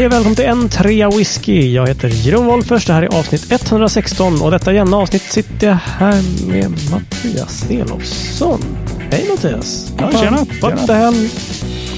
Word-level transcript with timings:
Hej 0.00 0.06
och 0.06 0.12
välkommen 0.12 0.36
till 0.36 0.44
en 0.44 0.68
trea 0.68 1.10
whisky. 1.10 1.72
Jag 1.72 1.88
heter 1.88 2.08
Jeroen 2.08 2.46
Wolffers. 2.46 2.86
Det 2.86 2.92
här 2.92 3.02
är 3.02 3.18
avsnitt 3.18 3.52
116 3.52 4.42
och 4.42 4.50
detta 4.50 4.72
jämna 4.72 4.96
avsnitt 4.96 5.22
sitter 5.22 5.66
jag 5.66 5.74
här 5.74 6.46
med 6.46 6.70
Mattias 6.90 7.70
Elofsson. 7.70 8.60
Hej 9.10 9.26
Mattias! 9.30 9.92
Ja, 9.98 10.10
tjena! 10.12 10.36
What 10.36 10.46
tjena. 10.60 10.86
the 10.86 10.92
hell? 10.92 11.28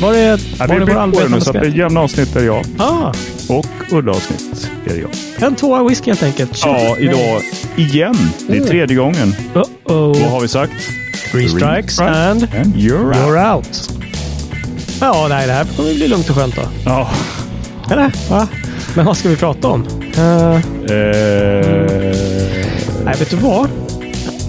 Var 0.00 0.14
är, 0.14 0.40
Ja, 0.58 0.66
var 0.66 0.76
vi 0.76 0.92
är 0.92 1.06
vår 1.06 1.20
det 1.20 1.28
nu, 1.28 1.40
så 1.40 1.50
att 1.50 1.62
det 1.62 1.68
jämna 1.68 2.00
avsnitt 2.00 2.36
är 2.36 2.44
jag 2.44 2.64
Ah, 2.78 3.12
och 3.48 3.66
udda 3.92 4.10
avsnitt 4.10 4.70
är 4.86 4.96
jag. 4.96 5.48
en 5.48 5.54
tvåa 5.54 5.88
whisky 5.88 6.10
helt 6.10 6.22
enkelt. 6.22 6.62
Ja, 6.64 6.96
idag 6.98 7.42
igen. 7.76 8.16
Det 8.48 8.56
är 8.56 8.62
Oh. 8.62 8.66
tredje 8.66 8.96
gången. 8.96 9.34
Vad 9.54 9.66
Uh-oh. 9.84 10.28
har 10.30 10.40
vi 10.40 10.48
sagt? 10.48 10.72
Three 11.32 11.48
strikes 11.48 12.00
and 12.00 12.08
And 12.42 12.74
you're 12.76 13.06
out. 13.06 13.16
you're 13.16 13.54
out. 13.54 13.90
Ja, 15.00 15.26
nej, 15.28 15.46
det 15.46 15.52
här 15.52 15.64
kommer 15.76 15.94
bli 15.94 16.08
lugnt 16.08 16.30
och 16.30 16.36
skönt 16.36 16.56
då. 16.56 16.62
Ja. 16.84 17.10
Eller? 17.90 18.30
Va? 18.30 18.48
Men 18.94 19.04
vad 19.06 19.16
ska 19.16 19.28
vi 19.28 19.36
prata 19.36 19.68
om? 19.68 19.86
Eh, 20.16 20.60
Eh, 20.82 22.14
nej, 23.04 23.14
vet 23.18 23.30
du 23.30 23.36
vad? 23.36 23.68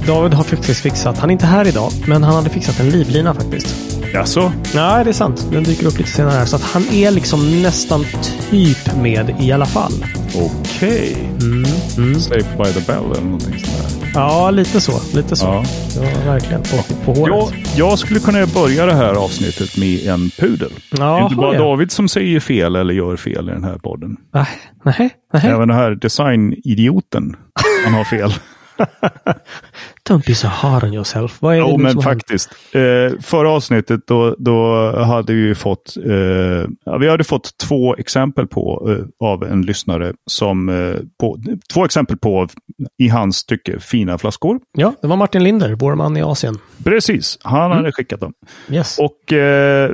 David 0.08 0.34
har 0.34 0.44
faktiskt 0.44 0.82
fixat, 0.82 1.18
han 1.18 1.30
är 1.30 1.34
inte 1.34 1.46
här 1.46 1.68
idag, 1.68 1.92
men 2.08 2.24
han 2.24 2.36
hade 2.36 2.50
fixat 2.50 2.80
en 2.80 2.90
livlina 2.90 3.34
faktiskt. 3.34 3.76
jaså? 4.14 4.52
Nej, 4.76 5.04
det 5.04 5.10
är 5.10 5.14
sant. 5.14 5.48
Den 5.52 5.64
dyker 5.64 5.86
upp 5.88 5.98
lite 5.98 6.10
senare 6.12 6.34
här. 6.38 6.46
Så 6.46 6.56
att 6.56 6.62
han 6.62 6.88
är 6.90 7.12
liksom 7.12 7.62
nästan 7.62 8.06
typ 8.52 8.96
med 9.02 9.36
i 9.40 9.52
alla 9.52 9.66
fall. 9.66 10.06
Okej. 10.36 11.18
Mm. 11.42 12.20
Saved 12.20 12.46
by 12.58 12.74
the 12.74 12.80
bell 12.92 13.12
eller 13.12 13.22
någonting 13.22 13.60
sånt 13.60 14.00
där. 14.00 14.03
Ja, 14.14 14.52
lite 14.52 14.82
så. 14.82 15.18
Lite 15.18 15.36
så. 15.36 15.46
Ja. 15.46 15.64
Ja, 15.96 16.32
verkligen. 16.32 16.62
På, 16.62 16.96
på 17.06 17.14
håret. 17.20 17.54
Jag, 17.76 17.90
jag 17.90 18.00
skulle 18.00 18.20
kunna 18.20 18.46
börja 18.46 18.86
det 18.86 18.94
här 18.94 19.14
avsnittet 19.14 19.78
med 19.78 20.08
en 20.08 20.30
pudel. 20.30 20.72
det 20.92 21.02
är 21.02 21.24
inte 21.24 21.36
bara 21.36 21.54
ja. 21.54 21.60
David 21.60 21.92
som 21.92 22.08
säger 22.10 22.40
fel 22.40 22.76
eller 22.76 22.94
gör 22.94 23.16
fel 23.16 23.50
i 23.50 23.52
den 23.52 23.64
här 23.64 23.78
podden. 23.78 24.18
Nej, 24.34 24.48
nej, 24.84 25.10
nej. 25.34 25.42
Även 25.46 25.68
den 25.68 25.78
här 25.78 25.92
designidioten, 25.96 27.36
han 27.86 27.94
har 27.94 28.04
fel. 28.04 28.34
Don't 30.10 30.28
be 30.28 30.36
so 30.36 30.48
hard 30.48 30.84
on 30.84 30.94
yourself. 30.94 31.42
Vad 31.42 31.56
är 31.56 31.60
Jo, 31.60 31.78
men 31.78 31.92
som 31.92 32.02
faktiskt. 32.02 32.50
Eh, 32.72 33.20
förra 33.22 33.50
avsnittet 33.50 34.08
då, 34.08 34.36
då 34.40 34.92
hade 35.04 35.34
vi 35.34 35.56
fått, 35.56 35.98
eh, 35.98 36.98
vi 37.00 37.10
hade 37.10 37.24
fått 37.24 37.58
två 37.58 37.96
exempel 37.96 38.48
på 38.48 38.90
eh, 38.90 39.28
av 39.28 39.44
en 39.44 39.62
lyssnare 39.62 40.14
som, 40.30 40.70
eh, 40.70 40.96
på, 41.20 41.40
två 41.74 41.86
exempel 41.86 42.18
på 42.18 42.48
i 42.98 43.08
hans 43.08 43.46
tycke 43.46 43.80
fina 43.80 44.18
flaskor. 44.18 44.60
Ja, 44.78 44.94
det 45.02 45.08
var 45.08 45.16
Martin 45.16 45.44
Linder, 45.44 45.76
vår 45.80 45.96
man 45.96 46.18
i 46.18 46.22
Asien. 46.22 46.58
Precis, 46.84 47.38
han 47.42 47.72
hade 47.72 47.92
skickat 47.92 48.20
dem. 48.20 48.34
Yes. 48.70 49.00
Och 49.00 49.34
eh, 49.34 49.92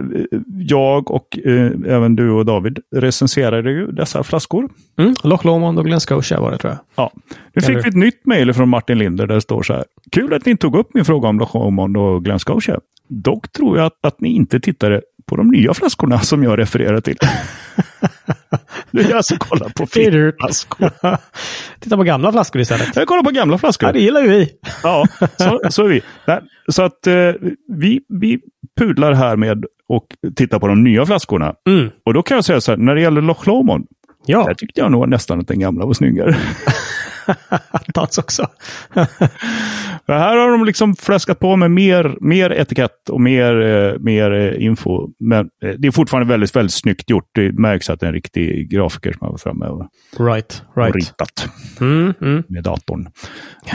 jag 0.59 1.11
och 1.11 1.39
eh, 1.45 1.71
även 1.87 2.15
du 2.15 2.31
och 2.31 2.45
David 2.45 2.79
recenserade 2.95 3.71
ju 3.71 3.91
dessa 3.91 4.23
flaskor. 4.23 4.69
Mm. 4.97 5.13
Loch 5.23 5.45
Lomond 5.45 5.79
och 5.79 5.85
Glen 5.85 5.99
Scotia 5.99 6.39
var 6.39 6.51
det 6.51 6.57
tror 6.57 6.73
jag. 6.73 6.79
Ja. 6.95 7.11
Nu 7.53 7.61
fick 7.61 7.85
vi 7.85 7.89
ett 7.89 7.95
nytt 7.95 8.25
mejl 8.25 8.53
från 8.53 8.69
Martin 8.69 8.97
Linder 8.97 9.27
där 9.27 9.35
det 9.35 9.41
står 9.41 9.63
så 9.63 9.73
här. 9.73 9.83
Kul 10.11 10.33
att 10.33 10.45
ni 10.45 10.57
tog 10.57 10.75
upp 10.75 10.93
min 10.93 11.05
fråga 11.05 11.27
om 11.29 11.39
Loch 11.39 11.55
Lomond 11.55 11.97
och 11.97 12.23
Glen 12.25 12.39
Scotia. 12.39 12.79
Dock 13.07 13.51
tror 13.51 13.77
jag 13.77 13.85
att, 13.85 14.05
att 14.05 14.21
ni 14.21 14.29
inte 14.29 14.59
tittade 14.59 15.01
på 15.25 15.35
de 15.35 15.47
nya 15.47 15.73
flaskorna 15.73 16.19
som 16.19 16.43
jag 16.43 16.59
refererar 16.59 17.01
till. 17.01 17.17
Det 18.91 19.01
är 19.01 19.15
alltså 19.15 19.35
kolla 19.39 19.69
på 19.69 19.85
flaskor. 19.87 20.91
Titta 21.79 21.97
på 21.97 22.03
gamla 22.03 22.31
flaskor 22.31 22.61
istället. 22.61 22.95
Jag 22.95 23.07
kollar 23.07 23.23
på 23.23 23.29
gamla 23.29 23.53
Ja, 23.53 23.57
flaskor. 23.57 23.93
det 23.93 23.99
gillar 23.99 24.21
ju 24.21 24.27
vi. 24.29 24.49
Ja, 24.83 25.05
så, 25.37 25.59
så 25.69 25.83
är 25.83 25.87
vi. 25.87 26.01
Så 26.71 26.81
att 26.83 27.07
eh, 27.07 27.13
vi, 27.67 28.01
vi 28.19 28.39
pudlar 28.79 29.13
här 29.13 29.35
med 29.35 29.65
och 29.89 30.05
tittar 30.35 30.59
på 30.59 30.67
de 30.67 30.83
nya 30.83 31.05
flaskorna. 31.05 31.53
Mm. 31.69 31.89
Och 32.05 32.13
då 32.13 32.23
kan 32.23 32.35
jag 32.35 32.45
säga 32.45 32.61
så 32.61 32.71
här, 32.71 32.77
när 32.77 32.95
det 32.95 33.01
gäller 33.01 33.21
Loch 33.21 33.47
Lomond, 33.47 33.85
Ja, 34.25 34.43
där 34.47 34.53
tyckte 34.53 34.79
jag 34.81 34.91
nog 34.91 35.09
nästan 35.09 35.39
att 35.39 35.47
den 35.47 35.59
gamla 35.59 35.85
var 35.85 35.93
snyggare. 35.93 36.37
attans 37.71 38.17
också. 38.17 38.47
Här 40.13 40.37
har 40.37 40.51
de 40.51 40.65
liksom 40.65 40.95
fläskat 40.95 41.39
på 41.39 41.55
med 41.55 41.71
mer, 41.71 42.17
mer 42.21 42.49
etikett 42.51 43.09
och 43.09 43.21
mer, 43.21 43.61
eh, 43.61 43.99
mer 43.99 44.31
eh, 44.31 44.65
info. 44.65 45.07
Men 45.19 45.49
eh, 45.63 45.69
det 45.77 45.87
är 45.87 45.91
fortfarande 45.91 46.29
väldigt, 46.29 46.55
väldigt 46.55 46.73
snyggt 46.73 47.09
gjort. 47.09 47.29
Det 47.35 47.51
märks 47.51 47.89
att 47.89 47.99
det 47.99 48.05
är 48.05 48.07
en 48.07 48.13
riktig 48.13 48.69
grafiker 48.71 49.11
som 49.11 49.19
har 49.21 49.29
varit 49.31 49.41
framme 49.41 49.65
och, 49.65 49.87
Right, 50.19 50.63
och 50.75 50.77
right. 50.77 50.95
ritat 50.95 51.49
Mm, 51.81 52.13
mm. 52.21 52.43
med 52.47 52.63
datorn. 52.63 53.07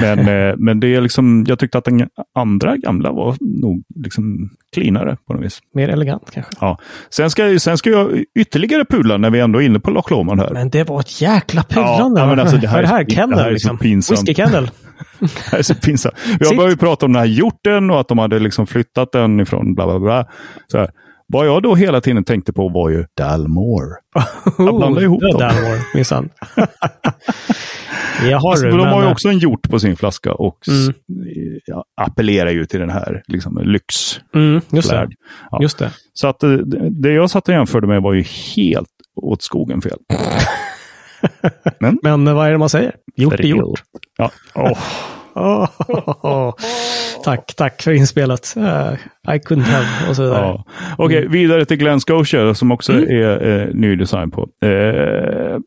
Men, 0.00 0.18
eh, 0.18 0.54
men 0.58 0.80
det 0.80 0.94
är 0.94 1.00
liksom, 1.00 1.44
jag 1.48 1.58
tyckte 1.58 1.78
att 1.78 1.84
den 1.84 2.08
andra 2.38 2.76
gamla 2.76 3.12
var 3.12 3.36
nog 3.40 3.82
liksom 3.96 4.50
cleanare 4.74 5.16
på 5.26 5.32
något 5.34 5.44
vis. 5.44 5.58
Mer 5.74 5.88
elegant 5.88 6.30
kanske. 6.32 6.52
Ja. 6.60 6.78
Sen, 7.10 7.30
ska, 7.30 7.48
jag- 7.48 7.60
sen 7.60 7.78
ska 7.78 7.90
jag 7.90 8.24
ytterligare 8.38 8.84
pudla 8.84 9.16
när 9.16 9.30
vi 9.30 9.40
ändå 9.40 9.62
är 9.62 9.66
inne 9.66 9.80
på 9.80 9.90
Loch 9.90 10.10
Lomond 10.10 10.40
här. 10.40 10.50
Men 10.52 10.70
det 10.70 10.88
var 10.88 11.00
ett 11.00 11.20
jäkla 11.20 11.62
pudlande. 11.62 12.20
Ja, 12.20 12.26
men 12.26 12.40
alltså, 12.40 12.56
det 12.56 12.68
här 12.68 12.78
är 12.78 12.82
det 12.82 12.88
här? 12.88 13.00
är- 13.00 13.04
det 13.04 13.14
Kennel 13.14 13.38
här 13.38 13.46
är 13.46 13.52
liksom? 13.52 13.78
Whisky-kennel. 13.82 14.70
Det 15.50 15.56
är 15.58 15.62
så 15.62 15.74
pinsamt. 15.74 16.14
Vi 16.26 16.32
har 16.32 16.44
Sitt. 16.44 16.56
börjat 16.58 16.80
prata 16.80 17.06
om 17.06 17.12
den 17.12 17.20
här 17.20 17.26
hjorten 17.28 17.90
och 17.90 18.00
att 18.00 18.08
de 18.08 18.18
hade 18.18 18.38
liksom 18.38 18.66
flyttat 18.66 19.12
den 19.12 19.40
ifrån 19.40 19.74
bla 19.74 19.86
bla 19.86 19.98
bla. 19.98 20.26
Så 20.66 20.78
här. 20.78 20.90
Vad 21.26 21.46
jag 21.46 21.62
då 21.62 21.74
hela 21.74 22.00
tiden 22.00 22.24
tänkte 22.24 22.52
på 22.52 22.68
var 22.68 22.90
ju 22.90 23.04
Dalmore. 23.16 23.90
Jag 24.58 24.76
blandar 24.76 25.02
ihop 25.02 25.20
dem. 25.20 25.40
Dalmore, 25.40 25.80
minsann. 25.94 26.30
Jaha 28.30 28.50
Alltså, 28.50 28.66
du, 28.66 28.70
de 28.76 28.86
har 28.86 29.02
ju 29.02 29.08
också 29.08 29.28
en 29.28 29.38
hjort 29.38 29.70
på 29.70 29.78
sin 29.80 29.96
flaska 29.96 30.32
och 30.32 30.58
Mm. 30.68 30.94
ja, 31.66 31.84
appellerar 32.00 32.50
ju 32.50 32.66
till 32.66 32.80
den 32.80 32.90
här 32.90 33.22
liksom, 33.26 33.58
lyx. 33.64 34.20
mm, 34.34 34.60
just 34.70 34.90
det. 34.90 35.08
Ja. 35.50 35.58
Just 35.62 35.78
det. 35.78 35.90
Så 36.12 36.26
att 36.28 36.40
det, 36.40 36.90
det 36.90 37.12
jag 37.12 37.30
satt 37.30 37.48
och 37.48 37.54
jämförde 37.54 37.86
med 37.86 38.02
var 38.02 38.12
ju 38.12 38.22
helt 38.56 38.88
åt 39.16 39.42
skogen 39.42 39.82
fel. 39.82 39.98
Men 42.02 42.26
eh, 42.28 42.34
vad 42.34 42.46
är 42.46 42.52
det 42.52 42.58
man 42.58 42.68
säger? 42.68 42.92
Gjort 43.16 43.40
är 43.40 43.44
gjort. 43.44 43.82
Ja. 44.18 44.30
Åh. 44.54 44.78
Åh, 45.36 46.54
tack, 47.24 47.54
tack 47.56 47.82
för 47.82 47.92
inspelet. 47.92 48.54
Eh, 48.56 48.92
I 49.34 49.38
couldn't 49.38 49.62
have 49.62 49.86
och 50.10 50.16
så 50.16 50.22
vidare. 50.22 50.40
Ja. 50.40 50.64
Okej, 50.98 51.28
vidare 51.28 51.64
till 51.64 51.76
Glen 51.76 52.00
Scotia 52.00 52.54
som 52.54 52.72
också 52.72 52.92
Mm. 52.92 53.04
är 53.22 53.46
eh, 53.60 53.74
ny 53.74 53.96
design 53.96 54.30
på. 54.30 54.48
Eh, 54.64 55.58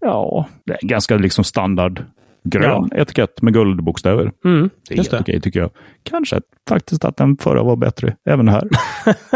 ja, 0.00 0.48
ganska 0.82 1.16
liksom 1.16 1.44
standard 1.44 2.02
grön 2.44 2.90
etikett 2.94 3.42
med 3.42 3.52
guldbokstäver. 3.52 4.30
Mm, 4.44 4.70
Det 4.88 4.94
är 4.94 4.98
just 4.98 5.12
helt 5.12 5.26
det. 5.26 5.32
okej 5.32 5.40
tycker 5.40 5.60
jag. 5.60 5.70
Kanske 6.02 6.40
faktiskt 6.68 7.04
att 7.04 7.16
den 7.16 7.36
förra 7.36 7.62
var 7.62 7.76
bättre 7.76 8.16
även 8.30 8.48
här. 8.48 8.68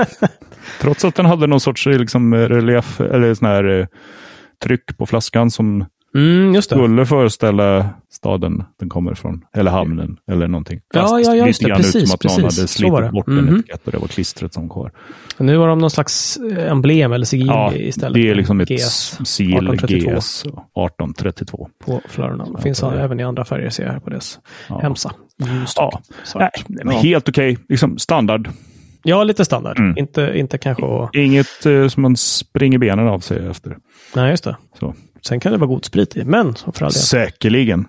Trots 0.80 1.04
att 1.04 1.14
den 1.14 1.26
hade 1.26 1.46
någon 1.46 1.60
sorts 1.60 1.86
liksom, 1.86 2.34
relief 2.34 3.00
eller 3.00 3.34
sån 3.34 3.48
här 3.48 3.88
tryck 4.62 4.98
på 4.98 5.06
flaskan 5.06 5.50
som 5.50 5.84
Mm, 6.14 6.52
det. 6.52 6.62
skulle 6.62 7.06
föreställa 7.06 7.88
staden 8.10 8.64
den 8.80 8.88
kommer 8.88 9.12
ifrån. 9.12 9.44
Eller 9.56 9.70
hamnen 9.70 10.16
eller 10.30 10.48
någonting. 10.48 10.80
Ja, 10.94 11.00
Fast 11.00 11.12
ja, 11.26 11.34
ja, 11.34 11.42
det 11.42 11.46
lite 11.48 11.64
det. 11.64 11.68
grann 11.68 11.80
ut 11.80 11.84
Precis, 11.86 12.08
som 12.10 12.14
att 12.14 12.24
någon 12.24 12.50
precis. 12.50 12.58
hade 12.58 12.64
det. 12.64 12.68
slitit 12.68 13.12
bort 13.12 13.26
Mhm. 13.26 13.38
en 13.48 13.58
etikett 13.58 13.80
och 13.86 13.92
det 13.92 13.98
var 13.98 14.06
klistret 14.08 14.54
som 14.54 14.68
kvar. 14.68 14.92
Nu 15.38 15.56
var 15.56 15.68
de 15.68 15.78
någon 15.78 15.90
slags 15.90 16.36
eh, 16.36 16.70
emblem 16.70 17.12
eller 17.12 17.24
sigill 17.26 17.46
Ja, 17.46 17.74
istället. 17.74 18.14
det 18.14 18.28
är 18.30 18.34
liksom 18.34 18.60
ett 18.60 18.68
GS 18.68 19.18
1832 19.20 20.10
GS 20.10 20.44
1832. 20.44 21.68
på 21.84 22.00
flörorna. 22.08 22.46
Det 22.56 22.62
finns 22.62 22.82
Ja. 22.82 22.94
även 22.94 23.20
i 23.20 23.22
andra 23.22 23.44
färger 23.44 23.70
ser 23.70 23.84
jag 23.84 23.92
här 23.92 24.00
på 24.00 24.10
dess 24.10 24.38
Ja. 24.68 24.78
hemsa. 24.80 25.12
Ljust 25.60 25.76
Ja. 25.76 26.00
Nej, 26.68 26.96
helt 26.96 27.28
okej. 27.28 27.58
Liksom 27.68 27.98
standard. 27.98 28.48
Ja, 29.04 29.24
lite 29.24 29.44
standard. 29.44 29.78
Mm. 29.78 29.98
Inte, 29.98 30.32
inte 30.34 30.58
kanske. 30.58 30.84
Inget 31.12 31.66
eh, 31.66 31.88
som 31.88 32.02
man 32.02 32.16
springer 32.16 32.78
benen 32.78 33.08
av 33.08 33.18
sig 33.18 33.46
efter. 33.50 33.76
Nej, 34.14 34.30
just 34.30 34.44
det. 34.44 34.56
Så. 34.80 34.94
Sen 35.26 35.40
kan 35.40 35.52
det 35.52 35.58
vara 35.58 35.68
god 35.68 35.84
sprit 35.84 36.16
i, 36.16 36.24
men 36.24 36.54
för 36.54 36.66
all 36.66 36.72
del. 36.78 36.92
Säkerligen. 36.92 37.84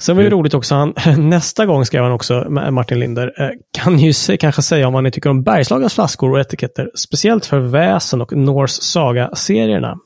Sen 0.00 0.16
var 0.16 0.22
det 0.22 0.28
Mm. 0.28 0.38
roligt 0.38 0.54
också, 0.54 0.74
han, 0.74 0.94
nästa 1.28 1.66
gång 1.66 1.84
skrev 1.84 2.02
han 2.02 2.12
också, 2.12 2.34
Ma- 2.48 2.70
Martin 2.70 3.00
Linder, 3.00 3.32
eh, 3.42 3.48
kan 3.78 3.98
ju 3.98 4.12
se, 4.12 4.36
kanske 4.36 4.62
säga 4.62 4.86
om 4.86 4.92
vad 4.92 5.04
ni 5.04 5.10
tycker 5.10 5.30
om 5.30 5.42
Bergslagens 5.42 5.94
flaskor 5.94 6.30
och 6.30 6.38
etiketter, 6.40 6.90
speciellt 6.94 7.46
för 7.46 7.58
Väsen 7.58 8.20
och 8.20 8.32
Norse 8.36 8.82
Saga-serierna. 8.82 9.96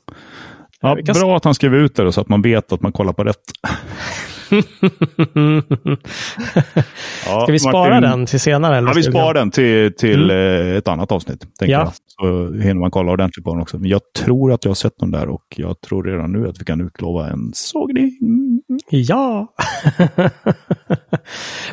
Ja, 0.81 0.93
vi 0.93 1.03
kan- 1.03 1.15
bra 1.15 1.37
att 1.37 1.43
han 1.43 1.53
skrev 1.55 1.75
ut 1.75 1.95
det 1.95 2.11
så 2.11 2.21
att 2.21 2.29
man 2.29 2.41
vet 2.41 2.71
att 2.71 2.81
man 2.81 2.91
kollar 2.91 3.13
på 3.13 3.23
rätt. 3.23 3.35
Ja, 7.25 7.41
Ska 7.43 7.51
vi 7.51 7.59
spara 7.59 7.89
Martin- 7.95 8.01
den 8.01 8.25
till 8.25 8.39
senare? 8.39 8.77
Eller 8.77 8.87
Ja, 8.89 8.93
vi 8.95 9.03
sparar 9.03 9.33
den 9.33 9.51
till, 9.51 9.93
till 9.93 10.31
Mm. 10.31 10.67
eh, 10.71 10.77
ett 10.77 10.87
annat 10.87 11.11
avsnitt. 11.11 11.39
Tänker 11.59 11.73
Ja. 11.73 11.79
jag. 11.79 11.91
Så 12.07 12.53
hinner 12.53 12.73
man 12.79 12.91
kolla 12.91 13.11
ordentligt 13.11 13.45
på 13.45 13.53
den 13.53 13.61
också. 13.61 13.79
Men 13.79 13.89
jag 13.89 14.01
tror 14.19 14.51
att 14.53 14.65
jag 14.65 14.69
har 14.69 14.75
sett 14.75 14.93
den 14.99 15.11
där 15.11 15.27
och 15.29 15.43
jag 15.55 15.81
tror 15.81 16.03
redan 16.03 16.31
nu 16.31 16.47
att 16.49 16.61
vi 16.61 16.65
kan 16.65 16.81
utlova 16.81 17.29
en 17.29 17.51
sågning. 17.53 18.17
Ja! 18.89 19.47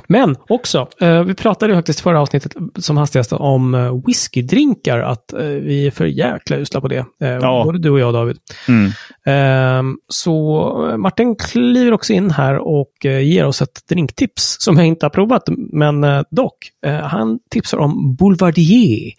Men 0.07 0.37
också, 0.49 0.89
eh, 1.01 1.25
vi 1.25 1.35
pratade 1.35 1.73
ju 1.73 1.79
faktiskt 1.79 2.01
förra 2.01 2.21
avsnittet 2.21 2.57
som 2.79 2.97
hastigast 2.97 3.33
om 3.33 3.75
eh, 3.75 4.07
whiskydrinkar, 4.07 4.99
att 4.99 5.33
eh, 5.33 5.41
vi 5.41 5.87
är 5.87 5.91
för 5.91 6.07
jäkla 6.07 6.57
usla 6.57 6.81
på 6.81 6.89
det. 6.89 7.05
Ja. 7.19 7.63
Både 7.65 7.79
du 7.79 7.91
och 7.91 8.01
jag 8.01 8.15
David. 8.15 8.37
Mm. 8.69 8.91
Ehm, 9.27 9.97
så 10.09 10.95
Martin 10.99 11.37
kliver 11.37 11.93
också 11.93 12.13
in 12.13 12.31
här 12.31 12.59
och 12.59 12.93
ger 13.03 13.47
oss 13.47 13.63
ett 13.63 13.89
drinktips 13.89 14.57
som 14.61 14.77
jag 14.77 14.87
inte 14.87 15.07
har 15.07 15.11
provat, 15.11 15.43
men 15.73 16.25
dock. 16.31 16.57
Han 17.03 17.39
tipsar 17.51 17.79
om 17.79 18.15
Boulevardier 18.15 19.13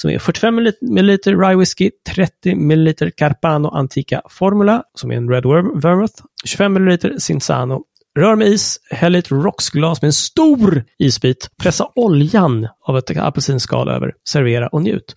som 0.00 0.10
är 0.10 0.18
45 0.18 0.58
ml 0.80 1.18
rye 1.24 1.56
whisky, 1.56 1.90
30 2.14 2.54
ml 2.54 2.94
Carpano 3.16 3.68
Antica 3.68 4.22
Formula 4.30 4.82
som 4.94 5.10
är 5.10 5.16
en 5.16 5.30
Red 5.30 5.44
Vermouth, 5.82 6.14
25 6.44 6.72
ml 6.72 7.20
Cinzano, 7.20 7.82
Rör 8.18 8.36
med 8.36 8.48
is, 8.48 8.78
häll 8.90 9.16
i 9.16 9.18
ett 9.18 9.30
rocksglas 9.30 10.02
med 10.02 10.08
en 10.08 10.12
stor 10.12 10.84
isbit, 10.98 11.50
pressa 11.62 11.88
oljan 11.94 12.68
av 12.86 12.98
ett 12.98 13.16
apelsinskal 13.16 13.88
över, 13.88 14.12
servera 14.28 14.68
och 14.68 14.82
njut. 14.82 15.14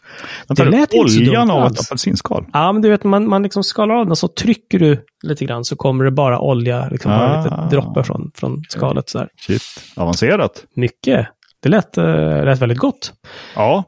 Det 0.48 0.66
lät 0.66 0.94
oljan 0.94 1.52
av 1.52 1.72
ett 1.72 1.80
apelsinskal? 1.80 2.46
Ja, 2.54 2.72
men 2.72 2.82
du 2.82 2.90
vet, 2.90 3.04
man, 3.04 3.30
man 3.30 3.44
liksom 3.44 3.64
skalar 3.64 3.96
av 3.96 4.06
den 4.06 4.16
så 4.16 4.28
trycker 4.28 4.80
du 4.80 5.06
lite 5.24 5.46
grann 5.46 5.66
så 5.66 5.76
kommer 5.76 6.06
det 6.06 6.12
bara 6.12 6.40
olja, 6.40 6.90
liksom 6.90 7.12
ah. 7.12 7.18
bara 7.18 7.44
lite 7.44 7.76
droppar 7.76 8.04
från, 8.04 8.32
från 8.36 8.64
skalet. 8.70 9.10
Så 9.10 9.28
Shit, 9.38 9.62
avancerat. 9.96 10.66
Mycket. 10.76 11.28
Det 11.60 11.70
lät, 11.70 11.98
uh, 11.98 12.46
lät 12.46 12.60
väldigt 12.60 12.80
gott. 12.80 13.14
Ja, 13.56 13.84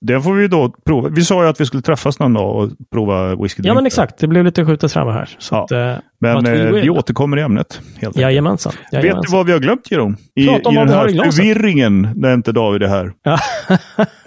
det 0.00 0.20
får 0.20 0.34
vi 0.34 0.48
då 0.48 0.74
prova. 0.84 1.08
Vi 1.08 1.24
sa 1.24 1.42
ju 1.42 1.48
att 1.48 1.60
vi 1.60 1.66
skulle 1.66 1.82
träffas 1.82 2.18
någon 2.18 2.32
dag 2.32 2.56
och 2.56 2.70
prova 2.92 3.36
whisky. 3.36 3.62
Ja, 3.64 3.74
men 3.74 3.86
exakt. 3.86 4.18
Det 4.18 4.26
blev 4.26 4.44
lite 4.44 4.64
skjutet 4.64 4.92
framme 4.92 5.12
här. 5.12 5.28
Så 5.38 5.54
ja. 5.54 5.64
att, 5.64 5.70
eh, 5.70 5.94
men 6.20 6.46
eh, 6.46 6.72
vi 6.72 6.90
återkommer 6.90 7.36
i 7.36 7.42
ämnet. 7.42 7.80
Helt 7.96 8.16
Jajamensan. 8.16 8.72
Jajamensan. 8.92 9.20
Vet 9.20 9.30
du 9.30 9.36
vad 9.36 9.46
vi 9.46 9.52
har 9.52 9.58
glömt, 9.58 9.90
Jeroen? 9.90 10.16
I, 10.34 10.46
Prata 10.46 10.68
om 10.68 10.74
i 10.74 10.78
vad 10.78 10.86
den 10.86 10.96
här 10.96 11.30
förvirringen 11.30 12.08
när 12.16 12.34
inte 12.34 12.52
David 12.52 12.82
är 12.82 12.88
här. 12.88 13.12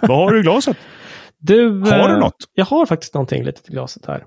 vad 0.00 0.18
har 0.18 0.32
du 0.32 0.40
i 0.40 0.42
glaset? 0.42 0.76
Du, 1.38 1.68
har 1.68 2.08
du 2.08 2.14
eh, 2.14 2.20
något? 2.20 2.36
Jag 2.54 2.64
har 2.64 2.86
faktiskt 2.86 3.14
någonting 3.14 3.44
lite 3.44 3.60
i 3.68 3.72
glaset 3.72 4.06
här. 4.06 4.24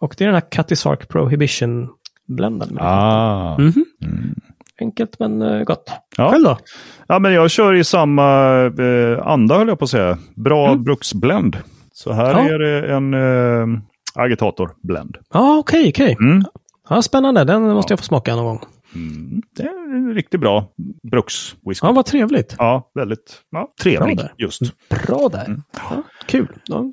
Och 0.00 0.14
det 0.18 0.24
är 0.24 0.26
den 0.26 0.34
här 0.34 0.50
Cutty 0.50 0.76
Sark 0.76 1.08
Prohibition 1.08 1.88
blenden. 2.30 2.76
Ah. 2.80 3.56
Mm 3.58 3.70
-hmm. 3.70 3.84
mm. 4.02 4.34
Enkelt 4.80 5.18
men 5.18 5.42
uh, 5.42 5.64
gott. 5.64 5.90
Ja. 6.16 6.30
Själv 6.30 6.44
då? 6.44 6.58
Ja, 7.06 7.18
men 7.18 7.32
jag 7.32 7.50
kör 7.50 7.74
i 7.74 7.84
samma 7.84 8.56
eh, 8.64 9.26
anda 9.26 9.58
höll 9.58 9.68
jag 9.68 9.78
på 9.78 9.84
att 9.84 9.90
säga. 9.90 10.18
Bra 10.36 10.68
mm. 10.68 10.84
bruksblend. 10.84 11.56
Så 11.92 12.12
här 12.12 12.32
ja. 12.32 12.54
är 12.54 12.58
det 12.58 12.94
en 12.94 13.14
eh, 13.14 13.80
agitatorblend. 14.14 15.16
Ja, 15.32 15.58
okej, 15.58 15.80
okay, 15.80 15.90
okej. 15.90 16.14
Okay. 16.14 16.26
Mm. 16.26 16.44
Ja, 16.88 17.02
spännande, 17.02 17.44
den 17.44 17.62
måste 17.62 17.92
ja. 17.92 17.92
jag 17.92 17.98
få 17.98 18.04
smaka 18.04 18.36
någon 18.36 18.44
gång. 18.44 18.60
Mm. 18.94 19.42
Det 19.56 19.62
är 19.62 19.96
en 19.96 20.14
riktigt 20.14 20.40
bra 20.40 20.72
brukswhisky. 21.10 21.86
Ja, 21.86 21.92
vad 21.92 22.06
trevligt. 22.06 22.54
Ja, 22.58 22.90
väldigt 22.94 23.40
ja, 23.50 23.68
trevlig 23.82 24.16
bra 24.16 24.28
just. 24.38 24.60
Bra 25.06 25.28
där. 25.28 25.44
Mm. 25.44 25.62
Ja, 25.76 26.02
kul. 26.26 26.48
Ja. 26.64 26.90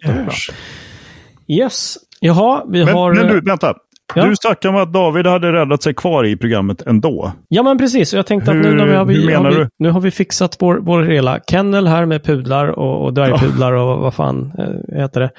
Yes. 1.48 1.98
Jaha, 2.20 2.66
vi 2.68 2.86
men, 2.86 2.94
har... 2.94 3.14
Men 3.14 3.28
du, 3.28 3.42
vänta. 3.42 3.76
Ja. 4.16 4.26
Du 4.26 4.36
snackade 4.36 4.78
om 4.78 4.84
att 4.84 4.94
David 4.94 5.28
hade 5.28 5.54
räddat 5.54 5.84
sig 5.84 5.94
kvar 5.94 6.24
i 6.24 6.38
programmet 6.38 6.82
ändå. 6.82 7.32
Ja, 7.48 7.64
men 7.64 7.78
precis. 7.78 8.14
Jag 8.14 8.26
tänkte 8.26 8.52
att 8.52 8.58
nu, 8.58 8.76
när 8.76 8.86
vi 8.86 8.96
har, 8.96 9.06
vi, 9.06 9.34
har 9.34 9.52
vi, 9.52 9.68
nu 9.80 9.90
har 9.90 10.00
vi 10.00 10.12
fixat 10.12 10.58
vår, 10.60 10.76
vår 10.76 11.04
hela 11.04 11.40
kennel 11.52 11.88
här 11.88 12.06
med 12.06 12.24
pudlar 12.24 12.68
och, 12.68 13.06
och 13.06 13.14
dvärgpudlar 13.14 13.74
ja. 13.74 13.82
och 13.82 14.02
vad 14.02 14.14
fan 14.14 14.54
äh, 14.58 15.00
heter 15.00 15.20
det. 15.20 15.30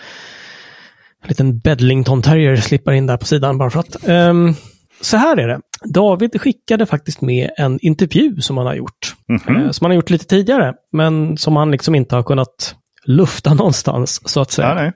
En 1.22 1.28
liten 1.28 1.58
Bedlington 1.58 2.22
terrier 2.22 2.56
slipper 2.56 2.92
in 2.92 3.06
där 3.06 3.16
på 3.16 3.26
sidan 3.26 3.58
bara 3.58 3.70
för 3.70 3.80
att. 3.80 4.08
Um, 4.08 4.54
så 5.00 5.16
här 5.16 5.36
är 5.36 5.48
det. 5.48 5.60
David 5.84 6.40
skickade 6.40 6.86
faktiskt 6.86 7.20
med 7.20 7.50
en 7.56 7.78
intervju 7.82 8.40
som 8.40 8.56
han 8.56 8.66
har 8.66 8.74
gjort. 8.74 9.14
Mm 9.28 9.40
-hmm. 9.40 9.72
Som 9.72 9.84
han 9.84 9.90
har 9.90 9.96
gjort 9.96 10.10
lite 10.10 10.26
tidigare, 10.26 10.74
men 10.92 11.36
som 11.36 11.56
han 11.56 11.70
liksom 11.70 11.94
inte 11.94 12.16
har 12.16 12.22
kunnat 12.22 12.74
lufta 13.04 13.54
någonstans, 13.54 14.28
så 14.28 14.40
att 14.40 14.50
säga. 14.50 14.92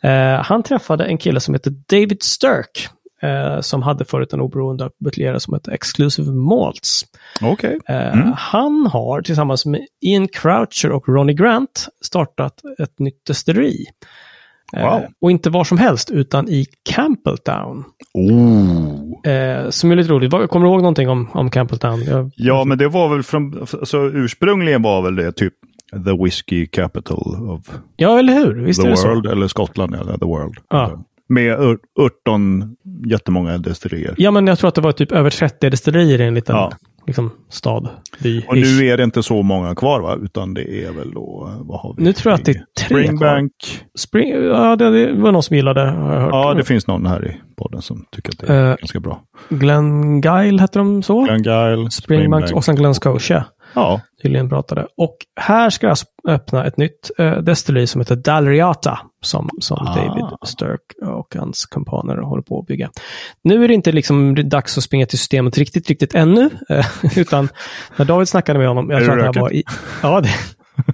Ja, 0.00 0.36
uh, 0.36 0.42
han 0.44 0.62
träffade 0.62 1.04
en 1.04 1.18
kille 1.18 1.40
som 1.40 1.54
heter 1.54 1.72
David 1.88 2.22
Sturk 2.22 2.88
eh, 3.22 3.60
som 3.60 3.82
hade 3.82 4.04
förut 4.04 4.32
en 4.32 4.40
oberoende 4.40 4.90
buteljera 5.04 5.40
som 5.40 5.54
hette 5.54 5.72
Exclusive 5.72 6.32
Malts. 6.32 7.04
Okay. 7.42 7.78
Eh, 7.88 8.12
mm. 8.12 8.32
Han 8.36 8.86
har 8.86 9.22
tillsammans 9.22 9.66
med 9.66 9.86
Ian 10.00 10.28
Croucher 10.28 10.92
och 10.92 11.08
Ronnie 11.08 11.34
Grant 11.34 11.88
startat 12.04 12.62
ett 12.78 12.98
nytt 12.98 13.26
destilleri. 13.26 13.84
Eh, 14.72 14.90
wow. 14.90 15.02
och 15.20 15.30
inte 15.30 15.50
var 15.50 15.64
som 15.64 15.78
helst, 15.78 16.10
utan 16.10 16.48
i 16.48 16.66
Campbelltown. 16.90 17.84
Oh. 18.14 19.32
Eh, 19.32 19.70
som 19.70 19.90
är 19.90 19.96
lite 19.96 20.10
roligt. 20.10 20.30
Kommer 20.30 20.66
du 20.66 20.72
ihåg 20.72 20.80
någonting 20.80 21.08
om, 21.08 21.28
om 21.32 21.50
Campbelltown? 21.50 22.04
Jag... 22.04 22.30
Ja, 22.36 22.64
men 22.64 22.78
det 22.78 22.88
var 22.88 23.08
väl 23.08 23.22
från, 23.22 23.60
alltså 23.60 23.98
ursprungligen 23.98 24.82
var 24.82 25.02
väl 25.02 25.16
det 25.16 25.32
typ 25.32 25.54
the 26.04 26.24
whiskey 26.24 26.66
capital 26.66 27.50
of 27.50 27.60
ja, 27.96 28.18
eller 28.18 28.32
hur? 28.32 28.54
Visst 28.54 28.82
the 28.82 28.88
world, 28.88 29.26
eller 29.26 29.48
Skottland, 29.48 29.94
eller 29.94 30.18
the 30.18 30.24
world. 30.24 30.58
Ja. 30.70 31.04
Med 31.28 31.78
18 32.20 32.76
jättemånga 33.06 33.58
destillerier. 33.58 34.14
Ja, 34.18 34.30
men 34.30 34.46
jag 34.46 34.58
tror 34.58 34.68
att 34.68 34.74
det 34.74 34.80
var 34.80 34.92
typ 34.92 35.12
över 35.12 35.30
30 35.30 35.70
destillerier 35.70 36.20
i 36.20 36.24
en 36.24 36.34
liten 36.34 36.56
ja. 36.56 36.72
liksom, 37.06 37.30
stad. 37.50 37.88
By, 38.22 38.44
och 38.48 38.56
nu 38.56 38.86
är 38.86 38.96
det 38.96 39.04
inte 39.04 39.22
så 39.22 39.42
många 39.42 39.74
kvar, 39.74 40.00
va? 40.00 40.18
Utan 40.22 40.54
det 40.54 40.84
är 40.84 40.92
väl 40.92 41.10
då, 41.14 41.50
vad 41.60 41.80
har 41.80 41.94
vi? 41.96 42.04
Nu 42.04 42.12
tror 42.12 42.32
jag 42.32 42.38
att 42.38 42.46
det 42.46 42.52
är 42.52 42.64
tre 42.78 42.86
Springbank. 42.86 43.52
Spring, 43.98 44.28
ja, 44.30 44.76
det 44.76 45.12
var 45.12 45.32
någon 45.32 45.42
som 45.42 45.56
gillade, 45.56 45.80
har 45.80 46.14
jag 46.14 46.20
hört. 46.20 46.30
Ja, 46.32 46.54
det 46.54 46.64
finns 46.64 46.86
någon 46.86 47.06
här 47.06 47.26
i 47.26 47.36
podden 47.56 47.82
som 47.82 48.04
tycker 48.10 48.32
att 48.32 48.38
det 48.38 48.54
är 48.54 48.70
uh, 48.70 48.76
ganska 48.76 49.00
bra. 49.00 49.20
Glen 49.48 50.20
Gyle 50.20 50.60
hette 50.60 50.78
de 50.78 51.02
så? 51.02 51.24
Glen 51.24 51.42
Gyle, 51.42 51.90
Springbank, 51.90 51.92
Springbank 51.92 52.52
och 52.52 52.64
sen 52.64 52.76
Glen 52.76 52.94
Scotia. 52.94 53.44
Ja. 53.76 54.00
Tydligen 54.22 54.48
pratade. 54.48 54.86
Och 54.96 55.16
här 55.40 55.70
ska 55.70 55.86
jag 55.86 55.90
alltså 55.90 56.06
öppna 56.28 56.66
ett 56.66 56.76
nytt 56.76 57.10
uh, 57.20 57.38
destilleri 57.38 57.86
som 57.86 58.00
heter 58.00 58.16
Dalriata. 58.16 58.98
Som, 59.22 59.50
som 59.60 59.78
ah. 59.80 59.94
David 59.94 60.24
Sturk 60.44 60.80
och 61.02 61.34
hans 61.38 61.66
kompaner 61.66 62.16
håller 62.16 62.42
på 62.42 62.58
att 62.60 62.66
bygga. 62.66 62.90
Nu 63.42 63.64
är 63.64 63.68
det 63.68 63.74
inte 63.74 63.92
liksom 63.92 64.48
dags 64.48 64.78
att 64.78 64.84
springa 64.84 65.06
till 65.06 65.18
systemet 65.18 65.58
riktigt, 65.58 65.88
riktigt 65.88 66.14
ännu. 66.14 66.50
Uh, 66.70 66.86
utan 67.18 67.48
när 67.96 68.04
David 68.04 68.28
snackade 68.28 68.58
med 68.58 68.68
honom, 68.68 68.90
jag 68.90 69.04
tror 69.04 69.26
att 69.26 69.34
det 69.34 69.40
var 69.40 69.52
i... 69.52 69.64
Ja, 70.02 70.20
det, 70.20 70.30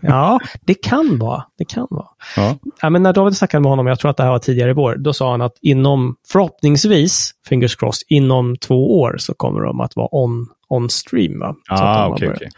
ja, 0.02 0.40
det 0.61 0.75
kan 0.75 1.19
vara. 1.19 1.44
Det 1.58 1.64
kan 1.64 1.87
vara. 1.90 2.06
Ja. 2.37 2.58
ja. 2.82 2.90
men 2.90 3.02
när 3.02 3.12
David 3.12 3.37
snackade 3.37 3.61
med 3.61 3.70
honom, 3.70 3.87
jag 3.87 3.99
tror 3.99 4.11
att 4.11 4.17
det 4.17 4.23
här 4.23 4.31
var 4.31 4.38
tidigare 4.38 4.70
i 4.70 4.75
vår, 4.75 4.96
då 4.96 5.12
sa 5.12 5.31
han 5.31 5.43
att 5.43 5.58
inom, 5.61 6.17
förhoppningsvis, 6.28 7.31
fingers 7.49 7.76
crossed, 7.76 8.06
inom 8.08 8.56
två 8.56 9.00
år 9.00 9.17
så 9.19 9.35
kommer 9.35 9.61
de 9.61 9.81
att 9.81 9.96
vara 9.96 10.08
on 10.11 10.49
on 10.73 10.91
stream. 10.91 11.39
Va? 11.39 11.55
Ah, 11.69 12.07
okej. 12.07 12.29
Okay, 12.29 12.37
okay. 12.37 12.49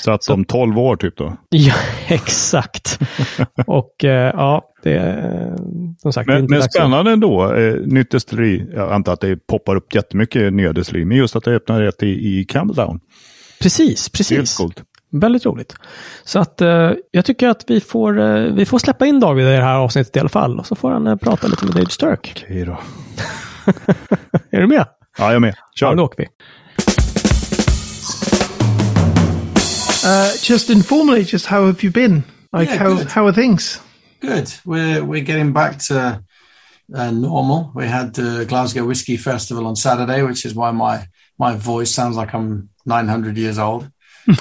Så 0.00 0.10
att 0.10 0.24
så, 0.24 0.34
om 0.34 0.44
12 0.44 0.78
år 0.78 0.96
typ 0.96 1.16
då? 1.16 1.36
Ja, 1.50 1.74
exakt. 2.08 2.98
och 3.66 4.04
eh, 4.04 4.32
ja, 4.36 4.62
det 4.82 4.92
är 4.92 5.56
som 6.02 6.12
sagt. 6.12 6.26
Men, 6.26 6.46
men 6.50 6.62
spännande 6.62 7.10
ändå. 7.12 7.54
Eh, 7.54 7.74
nytt 7.74 8.10
destilleri. 8.10 8.66
Jag 8.74 8.92
antar 8.92 9.12
att 9.12 9.20
det 9.20 9.46
poppar 9.46 9.76
upp 9.76 9.94
jättemycket 9.94 10.52
nya 10.52 10.72
destillerier. 10.72 11.06
Men 11.06 11.16
just 11.16 11.36
att 11.36 11.44
det 11.44 11.50
öppnar 11.50 11.82
ett 11.82 12.02
i, 12.02 12.06
i 12.06 12.44
Campbelltown. 12.44 13.00
Precis, 13.60 14.08
precis. 14.08 14.58
Väldigt 15.12 15.46
roligt. 15.46 15.74
Så 16.24 16.38
att 16.38 16.60
eh, 16.60 16.90
jag 17.10 17.24
tycker 17.24 17.48
att 17.48 17.64
vi 17.66 17.80
får, 17.80 18.20
eh, 18.20 18.54
vi 18.54 18.66
får 18.66 18.78
släppa 18.78 19.06
in 19.06 19.20
David 19.20 19.46
i 19.46 19.48
det 19.48 19.62
här 19.62 19.78
avsnittet 19.78 20.16
i 20.16 20.20
alla 20.20 20.28
fall. 20.28 20.58
Och 20.58 20.66
så 20.66 20.74
får 20.74 20.90
han 20.90 21.06
eh, 21.06 21.16
prata 21.16 21.46
lite 21.46 21.64
med 21.64 21.74
David 21.74 21.90
Sturk. 21.90 22.44
Okej 22.46 22.64
då. 22.64 22.80
är 24.50 24.60
du 24.60 24.66
med? 24.66 24.86
Ja, 25.18 25.24
jag 25.24 25.34
är 25.34 25.38
med. 25.38 25.54
Kör. 25.74 25.86
Ja, 25.86 25.94
då 25.94 26.04
åker 26.04 26.22
vi. 26.22 26.28
Uh, 30.04 30.36
just 30.38 30.70
informally, 30.70 31.24
just 31.24 31.46
how 31.46 31.66
have 31.66 31.82
you 31.82 31.90
been? 31.90 32.24
Like 32.52 32.68
yeah, 32.68 32.76
how 32.76 32.96
good. 32.96 33.08
how 33.08 33.26
are 33.26 33.32
things? 33.32 33.80
Good. 34.20 34.52
We're 34.64 35.04
we're 35.04 35.22
getting 35.22 35.52
back 35.52 35.78
to 35.86 36.22
uh, 36.94 37.10
normal. 37.10 37.72
We 37.74 37.86
had 37.86 38.14
the 38.14 38.44
Glasgow 38.46 38.84
Whiskey 38.84 39.16
Festival 39.16 39.66
on 39.66 39.76
Saturday, 39.76 40.22
which 40.22 40.44
is 40.44 40.54
why 40.54 40.70
my 40.70 41.06
my 41.38 41.56
voice 41.56 41.90
sounds 41.90 42.16
like 42.16 42.34
I'm 42.34 42.68
900 42.86 43.36
years 43.36 43.58
old. 43.58 43.90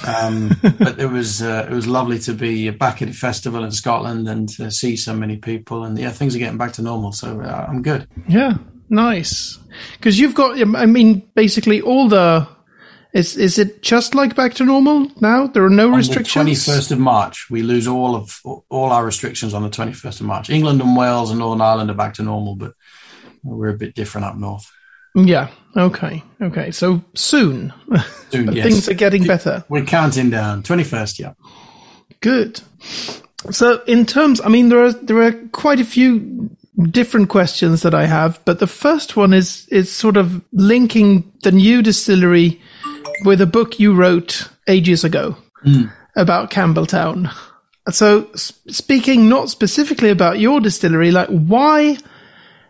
um, 0.08 0.52
but 0.80 1.00
it 1.00 1.10
was 1.10 1.42
uh, 1.42 1.68
it 1.70 1.74
was 1.74 1.88
lovely 1.88 2.20
to 2.20 2.34
be 2.34 2.70
back 2.70 3.02
at 3.02 3.10
a 3.10 3.14
festival 3.14 3.64
in 3.64 3.72
Scotland 3.72 4.28
and 4.28 4.50
to 4.50 4.70
see 4.72 4.96
so 4.96 5.14
many 5.16 5.38
people. 5.38 5.84
And 5.84 5.98
yeah, 5.98 6.12
things 6.12 6.36
are 6.36 6.40
getting 6.40 6.58
back 6.58 6.74
to 6.74 6.82
normal, 6.82 7.12
so 7.12 7.42
uh, 7.42 7.66
I'm 7.68 7.82
good. 7.82 8.08
Yeah, 8.28 8.58
nice. 8.90 9.58
Because 9.94 10.20
you've 10.20 10.36
got, 10.36 10.60
I 10.76 10.86
mean, 10.86 11.28
basically 11.34 11.82
all 11.82 12.10
the 12.10 12.48
is 13.14 13.36
is 13.36 13.60
it 13.60 13.82
just 13.82 14.16
like 14.16 14.36
back 14.36 14.54
to 14.56 14.66
normal 14.66 15.12
now? 15.20 15.48
There 15.48 15.66
are 15.66 15.70
no 15.70 15.88
on 15.88 15.98
restrictions. 15.98 16.34
Twenty 16.34 16.56
first 16.56 16.92
of 16.92 17.00
March, 17.00 17.50
we 17.50 17.62
lose 17.62 17.88
all 17.88 18.16
of 18.16 18.40
all 18.44 18.92
our 18.92 19.06
restrictions 19.06 19.54
on 19.54 19.64
the 19.64 19.70
twenty 19.70 19.94
first 19.94 20.22
of 20.22 20.26
March. 20.26 20.50
England 20.50 20.82
and 20.82 20.96
Wales 20.96 21.30
and 21.30 21.40
Northern 21.40 21.62
Ireland 21.62 21.90
are 21.90 21.96
back 21.96 22.14
to 22.16 22.24
normal, 22.24 22.56
but 22.56 22.74
we're 23.44 23.70
a 23.70 23.78
bit 23.78 23.96
different 23.96 24.26
up 24.26 24.38
north. 24.38 24.72
Yeah. 25.14 25.50
Okay. 25.76 26.24
Okay. 26.42 26.72
So 26.72 27.04
soon, 27.14 27.74
soon 28.30 28.52
yes. 28.54 28.66
things 28.66 28.90
are 28.90 28.94
getting 28.94 29.26
better. 29.26 29.66
We're 29.68 29.86
counting 29.86 30.30
down. 30.30 30.64
Twenty 30.64 30.84
first. 30.84 31.20
Yeah. 31.20 31.34
Good. 32.22 32.62
So 33.50 33.82
in 33.88 34.06
terms, 34.06 34.40
I 34.40 34.50
mean, 34.50 34.70
there 34.70 34.84
are 34.84 34.94
there 34.94 35.22
are 35.22 35.34
quite 35.52 35.80
a 35.80 35.86
few 35.86 36.50
different 36.90 37.30
questions 37.30 37.82
that 37.82 37.94
I 37.94 38.06
have, 38.06 38.40
but 38.46 38.60
the 38.60 38.68
first 38.68 39.18
one 39.18 39.34
is 39.34 39.68
is 39.70 39.92
sort 39.92 40.18
of 40.18 40.42
linking 40.54 41.32
the 41.44 41.52
new 41.52 41.82
distillery 41.82 42.62
with 43.24 43.42
a 43.42 43.46
book 43.46 43.80
you 43.80 43.94
wrote 43.94 44.50
ages 44.68 45.04
ago 45.04 45.36
mm. 45.66 45.92
about 46.16 46.52
Campbeltown. 46.52 47.34
So, 47.90 48.30
speaking 48.36 49.28
not 49.28 49.50
specifically 49.50 50.10
about 50.10 50.40
your 50.40 50.60
distillery, 50.60 51.12
like 51.12 51.30
why? 51.30 51.98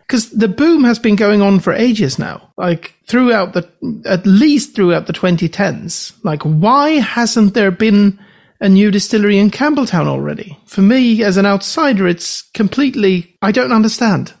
Because 0.06 0.30
the 0.30 0.48
boom 0.48 0.84
has 0.84 0.98
been 0.98 1.16
going 1.16 1.42
on 1.42 1.60
for 1.60 1.72
ages 1.72 2.18
now, 2.18 2.50
like 2.56 2.94
throughout 3.06 3.52
the, 3.52 3.68
at 4.06 4.26
least 4.26 4.74
throughout 4.74 5.06
the 5.06 5.12
2010s. 5.12 6.12
Like, 6.24 6.42
why 6.42 6.92
hasn't 6.92 7.54
there 7.54 7.70
been 7.70 8.18
a 8.60 8.68
new 8.68 8.90
distillery 8.90 9.38
in 9.38 9.50
Campbeltown 9.50 10.06
already? 10.06 10.58
For 10.66 10.82
me, 10.82 11.22
as 11.22 11.36
an 11.36 11.46
outsider, 11.46 12.06
it's 12.08 12.42
completely, 12.52 13.36
I 13.42 13.52
don't 13.52 13.72
understand. 13.72 14.34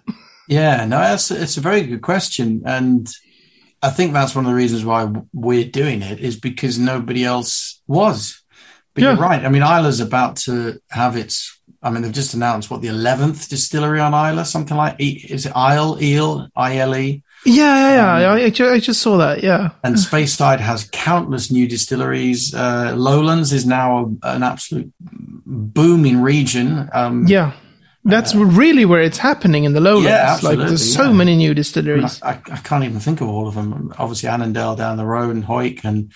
Yeah, 0.48 0.84
no, 0.84 1.00
it's, 1.14 1.30
it's 1.30 1.56
a 1.56 1.62
very 1.62 1.82
good 1.82 2.02
question. 2.02 2.62
And 2.66 3.08
I 3.82 3.90
think 3.90 4.12
that's 4.12 4.34
one 4.34 4.44
of 4.44 4.50
the 4.50 4.56
reasons 4.56 4.84
why 4.84 5.12
we're 5.32 5.68
doing 5.68 6.02
it 6.02 6.20
is 6.20 6.38
because 6.38 6.78
nobody 6.78 7.24
else 7.24 7.82
was. 7.86 8.42
But 8.94 9.02
yeah. 9.02 9.12
you're 9.12 9.20
right. 9.20 9.44
I 9.44 9.48
mean, 9.48 9.62
Islay's 9.62 10.00
about 10.00 10.36
to 10.38 10.80
have 10.90 11.16
its, 11.16 11.60
I 11.82 11.90
mean, 11.90 12.02
they've 12.02 12.12
just 12.12 12.34
announced 12.34 12.70
what 12.70 12.82
the 12.82 12.88
11th 12.88 13.48
distillery 13.48 14.00
on 14.00 14.12
Islay, 14.14 14.44
something 14.44 14.76
like, 14.76 14.96
is 15.00 15.46
it 15.46 15.52
Isle, 15.56 15.98
Eel, 16.00 16.48
I-L-E? 16.54 17.22
Yeah, 17.44 17.54
yeah, 17.54 18.20
yeah. 18.20 18.30
Um, 18.30 18.68
I, 18.68 18.74
I, 18.74 18.78
just 18.78 19.02
saw 19.02 19.16
that. 19.16 19.42
Yeah. 19.42 19.70
And 19.82 19.96
Speyside 19.96 20.60
has 20.60 20.88
countless 20.92 21.50
new 21.50 21.66
distilleries. 21.66 22.54
Uh, 22.54 22.94
Lowlands 22.96 23.52
is 23.52 23.66
now 23.66 24.14
a, 24.22 24.34
an 24.34 24.42
absolute 24.44 24.92
booming 25.00 26.20
region. 26.20 26.88
Um, 26.92 27.26
yeah. 27.26 27.52
That's 28.04 28.34
uh, 28.34 28.44
really 28.44 28.84
where 28.84 29.00
it's 29.00 29.18
happening 29.18 29.64
in 29.64 29.74
the 29.74 29.80
lowlands. 29.80 30.08
Yeah, 30.08 30.32
absolutely, 30.32 30.58
like 30.58 30.68
there's 30.68 30.94
so 30.94 31.04
yeah. 31.04 31.12
many 31.12 31.36
new 31.36 31.54
distilleries. 31.54 32.20
I, 32.22 32.32
I, 32.32 32.40
I, 32.50 32.56
can't 32.58 32.84
even 32.84 32.98
think 32.98 33.20
of 33.20 33.28
all 33.28 33.46
of 33.46 33.54
them. 33.54 33.92
Obviously, 33.98 34.28
Annandale 34.28 34.76
down 34.76 34.96
the 34.96 35.04
road, 35.04 35.34
and 35.34 35.44
Hawick, 35.44 35.84
and 35.84 36.12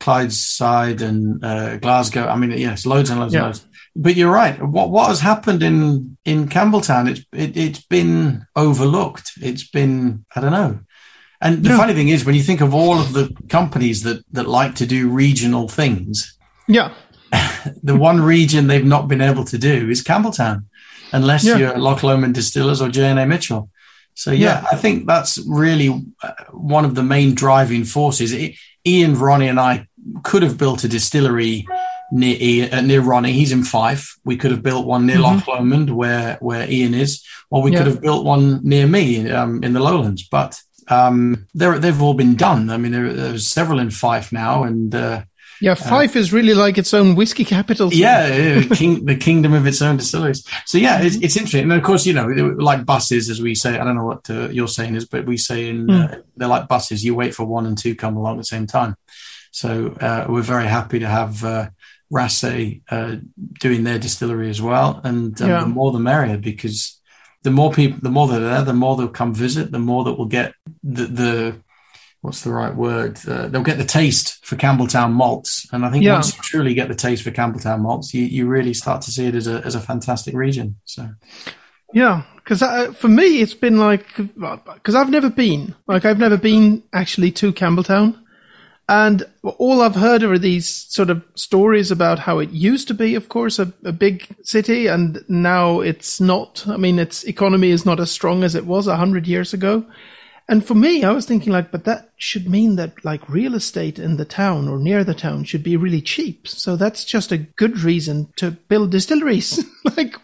Clydeside, 0.00 1.00
and 1.00 1.42
uh, 1.42 1.78
Glasgow. 1.78 2.26
I 2.26 2.36
mean, 2.36 2.50
yes, 2.52 2.84
loads 2.84 3.08
and 3.08 3.20
loads 3.20 3.32
yeah. 3.32 3.40
and 3.40 3.46
loads. 3.46 3.66
But 3.96 4.16
you're 4.16 4.32
right. 4.32 4.60
What 4.62 4.90
what 4.90 5.08
has 5.08 5.20
happened 5.20 5.62
in 5.62 6.18
in 6.24 6.48
Campbeltown? 6.48 7.08
It's 7.10 7.24
it, 7.32 7.56
it's 7.56 7.84
been 7.86 8.46
overlooked. 8.54 9.32
It's 9.40 9.68
been 9.68 10.26
I 10.36 10.40
don't 10.40 10.52
know. 10.52 10.80
And 11.40 11.64
the 11.64 11.70
yeah. 11.70 11.78
funny 11.78 11.94
thing 11.94 12.08
is, 12.10 12.26
when 12.26 12.34
you 12.34 12.42
think 12.42 12.60
of 12.60 12.74
all 12.74 13.00
of 13.00 13.14
the 13.14 13.34
companies 13.48 14.02
that 14.02 14.22
that 14.32 14.46
like 14.46 14.74
to 14.76 14.86
do 14.86 15.08
regional 15.08 15.68
things, 15.68 16.36
yeah, 16.68 16.92
the 17.82 17.96
one 17.96 18.20
region 18.20 18.66
they've 18.66 18.84
not 18.84 19.08
been 19.08 19.22
able 19.22 19.44
to 19.46 19.56
do 19.56 19.88
is 19.88 20.04
Campbeltown 20.04 20.64
unless 21.12 21.44
yeah. 21.44 21.56
you're 21.56 21.78
Loch 21.78 22.02
Lomond 22.02 22.34
Distillers 22.34 22.80
or 22.80 22.88
J&A 22.88 23.26
Mitchell. 23.26 23.70
So 24.14 24.32
yeah, 24.32 24.60
yeah, 24.62 24.66
I 24.72 24.76
think 24.76 25.06
that's 25.06 25.38
really 25.46 25.88
uh, 26.22 26.32
one 26.50 26.84
of 26.84 26.94
the 26.94 27.02
main 27.02 27.34
driving 27.34 27.84
forces. 27.84 28.34
Ian, 28.86 29.18
Ronnie, 29.18 29.48
and 29.48 29.60
I 29.60 29.86
could 30.22 30.42
have 30.42 30.58
built 30.58 30.84
a 30.84 30.88
distillery 30.88 31.66
near 32.10 32.68
uh, 32.72 32.80
near 32.80 33.00
Ronnie. 33.00 33.32
He's 33.32 33.52
in 33.52 33.62
Fife. 33.62 34.18
We 34.24 34.36
could 34.36 34.50
have 34.50 34.62
built 34.62 34.86
one 34.86 35.06
near 35.06 35.16
mm-hmm. 35.16 35.36
Loch 35.38 35.48
Lomond, 35.48 35.96
where 35.96 36.36
where 36.40 36.70
Ian 36.70 36.94
is, 36.94 37.24
or 37.50 37.62
we 37.62 37.72
yeah. 37.72 37.78
could 37.78 37.86
have 37.86 38.00
built 38.00 38.24
one 38.24 38.60
near 38.62 38.86
me 38.86 39.30
um, 39.30 39.62
in 39.62 39.72
the 39.72 39.80
Lowlands. 39.80 40.26
But 40.28 40.60
um, 40.88 41.46
they've 41.54 42.02
all 42.02 42.14
been 42.14 42.34
done. 42.34 42.68
I 42.70 42.76
mean, 42.76 42.92
there, 42.92 43.12
there's 43.12 43.46
several 43.46 43.78
in 43.78 43.90
Fife 43.90 44.32
now, 44.32 44.64
and 44.64 44.94
uh, 44.94 45.22
yeah, 45.60 45.72
uh, 45.72 45.74
Fife 45.74 46.16
uh, 46.16 46.18
is 46.18 46.32
really 46.32 46.54
like 46.54 46.78
its 46.78 46.94
own 46.94 47.14
whiskey 47.14 47.44
capital. 47.44 47.90
Yeah, 48.00 48.62
king, 48.74 49.04
the 49.04 49.16
kingdom 49.16 49.52
of 49.52 49.66
its 49.66 49.82
own 49.82 49.98
distilleries. 49.98 50.46
So 50.64 50.78
yeah, 50.78 51.02
it's, 51.02 51.16
it's, 51.16 51.36
interesting. 51.36 51.64
And 51.64 51.72
of 51.72 51.82
course, 51.82 52.06
you 52.06 52.14
know, 52.14 52.26
like 52.26 52.86
buses, 52.86 53.28
as 53.28 53.42
we 53.42 53.54
say. 53.54 53.78
I 53.78 53.84
don't 53.84 53.96
know 53.96 54.06
what 54.06 54.30
uh, 54.30 54.48
you're 54.48 54.68
saying 54.68 54.94
is, 54.94 55.06
but 55.06 55.26
we 55.26 55.36
say 55.36 55.68
in 55.68 55.86
mm. 55.86 56.22
they're 56.36 56.48
like 56.48 56.68
buses. 56.68 57.04
You 57.04 57.14
wait 57.14 57.34
for 57.34 57.44
one 57.44 57.66
and 57.66 57.76
two 57.76 57.94
come 57.94 58.16
along 58.16 58.36
at 58.36 58.38
the 58.38 58.44
same 58.44 58.66
time. 58.66 58.96
So 59.50 59.88
uh, 60.00 60.26
we're 60.28 60.42
very 60.42 60.66
happy 60.66 61.00
to 61.00 61.08
have 61.08 61.44
uh, 61.44 61.70
Raasay 62.12 62.80
doing 63.60 63.84
their 63.84 63.98
distillery 63.98 64.48
as 64.48 64.62
well, 64.62 65.00
and 65.04 65.40
um, 65.42 65.48
yeah. 65.48 65.60
the 65.60 65.66
more 65.66 65.92
the 65.92 65.98
merrier 65.98 66.38
because 66.38 67.00
the 67.42 67.50
more 67.50 67.72
people, 67.72 67.98
the 68.02 68.10
more 68.10 68.28
they're 68.28 68.40
there, 68.40 68.62
the 68.62 68.72
more 68.72 68.96
they'll 68.96 69.08
come 69.08 69.34
visit, 69.34 69.72
the 69.72 69.78
more 69.78 70.04
that 70.04 70.14
we'll 70.14 70.26
get 70.26 70.54
the, 70.82 71.06
the 71.06 71.62
what's 72.20 72.42
the 72.42 72.52
right 72.52 72.74
word? 72.74 73.18
Uh, 73.26 73.48
they'll 73.48 73.62
get 73.62 73.78
the 73.78 73.84
taste 73.84 74.44
for 74.44 74.56
Campbeltown 74.56 75.12
malts, 75.12 75.66
and 75.72 75.84
I 75.84 75.90
think 75.90 76.04
yeah. 76.04 76.14
once 76.14 76.36
you 76.36 76.42
truly 76.42 76.74
get 76.74 76.88
the 76.88 76.94
taste 76.94 77.22
for 77.22 77.30
Campbeltown 77.30 77.80
malts, 77.80 78.12
you, 78.12 78.24
you 78.24 78.46
really 78.46 78.74
start 78.74 79.02
to 79.02 79.10
see 79.10 79.26
it 79.26 79.34
as 79.34 79.46
a 79.46 79.62
as 79.64 79.74
a 79.74 79.80
fantastic 79.80 80.34
region. 80.34 80.76
So, 80.84 81.08
yeah, 81.92 82.22
because 82.36 82.62
uh, 82.62 82.92
for 82.92 83.08
me, 83.08 83.40
it's 83.40 83.54
been 83.54 83.78
like 83.78 84.06
because 84.16 84.94
I've 84.94 85.10
never 85.10 85.30
been 85.30 85.74
like 85.86 86.04
I've 86.04 86.18
never 86.18 86.36
been 86.36 86.82
actually 86.92 87.32
to 87.32 87.52
Campbeltown. 87.52 88.16
And 88.88 89.24
all 89.44 89.82
I've 89.82 89.94
heard 89.94 90.24
are 90.24 90.36
these 90.36 90.68
sort 90.68 91.10
of 91.10 91.22
stories 91.36 91.92
about 91.92 92.18
how 92.18 92.40
it 92.40 92.50
used 92.50 92.88
to 92.88 92.94
be, 92.94 93.14
of 93.14 93.28
course, 93.28 93.60
a, 93.60 93.72
a, 93.84 93.92
big 93.92 94.26
city, 94.42 94.88
and 94.88 95.24
now 95.28 95.78
it's 95.78 96.20
not. 96.20 96.66
I 96.66 96.76
mean, 96.76 96.98
its 96.98 97.22
economy 97.22 97.70
is 97.70 97.86
not 97.86 98.00
as 98.00 98.10
strong 98.10 98.42
as 98.42 98.56
it 98.56 98.66
was 98.66 98.88
a 98.88 98.96
hundred 98.96 99.28
years 99.28 99.54
ago. 99.54 99.86
And 100.50 100.66
for 100.66 100.74
me, 100.74 101.04
I 101.04 101.12
was 101.12 101.26
thinking 101.26 101.52
like, 101.52 101.70
but 101.70 101.84
that 101.84 102.10
should 102.16 102.50
mean 102.50 102.74
that 102.74 103.04
like 103.04 103.28
real 103.28 103.54
estate 103.54 104.00
in 104.00 104.16
the 104.16 104.24
town 104.24 104.66
or 104.66 104.80
near 104.80 105.04
the 105.04 105.14
town 105.14 105.44
should 105.44 105.62
be 105.62 105.76
really 105.76 106.02
cheap. 106.02 106.48
So 106.48 106.74
that's 106.74 107.04
just 107.04 107.30
a 107.30 107.38
good 107.38 107.78
reason 107.78 108.32
to 108.34 108.50
build 108.50 108.90
distilleries. 108.90 109.64
like, 109.96 110.16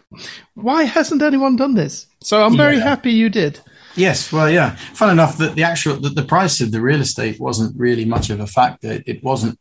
why 0.53 0.83
hasn't 0.83 1.21
anyone 1.21 1.55
done 1.55 1.75
this? 1.75 2.07
So 2.19 2.43
I'm 2.43 2.57
very 2.57 2.75
yeah. 2.75 2.83
happy 2.83 3.13
you 3.13 3.29
did. 3.29 3.61
Yes, 3.95 4.29
well, 4.29 4.49
yeah. 4.49 4.75
Fun 4.75 5.11
enough 5.11 5.37
that 5.37 5.55
the 5.55 5.63
actual 5.63 5.95
the, 5.95 6.09
the, 6.09 6.25
price 6.25 6.59
of 6.59 6.73
the 6.73 6.81
real 6.81 6.99
estate 6.99 7.39
wasn't 7.39 7.79
really 7.79 8.03
much 8.03 8.29
of 8.29 8.41
a 8.41 8.47
factor. 8.47 8.91
It, 8.91 9.03
it 9.07 9.23
wasn't. 9.23 9.57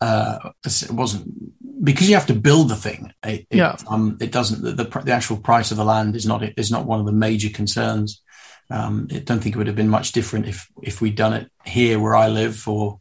Uh, 0.00 0.50
it 0.64 0.90
wasn't 0.92 1.84
because 1.84 2.08
you 2.08 2.14
have 2.14 2.26
to 2.26 2.34
build 2.34 2.70
the 2.70 2.76
thing. 2.76 3.12
It, 3.22 3.46
it 3.50 3.58
yeah. 3.58 3.76
Um, 3.86 4.16
it 4.18 4.32
doesn't. 4.32 4.62
The, 4.62 4.84
the, 4.84 5.00
the 5.02 5.12
actual 5.12 5.36
price 5.36 5.70
of 5.70 5.76
the 5.76 5.84
land 5.84 6.16
is 6.16 6.24
not 6.24 6.42
is 6.58 6.70
not 6.70 6.86
one 6.86 7.00
of 7.00 7.06
the 7.06 7.12
major 7.12 7.50
concerns. 7.50 8.22
Um, 8.70 9.08
I 9.12 9.18
don't 9.18 9.40
think 9.40 9.54
it 9.54 9.58
would 9.58 9.68
have 9.68 9.76
been 9.76 9.88
much 9.88 10.12
different 10.12 10.46
if 10.46 10.68
if 10.82 11.00
we'd 11.00 11.16
done 11.16 11.32
it 11.32 11.50
here 11.64 11.98
where 11.98 12.16
I 12.16 12.28
live 12.28 12.66
or 12.66 13.00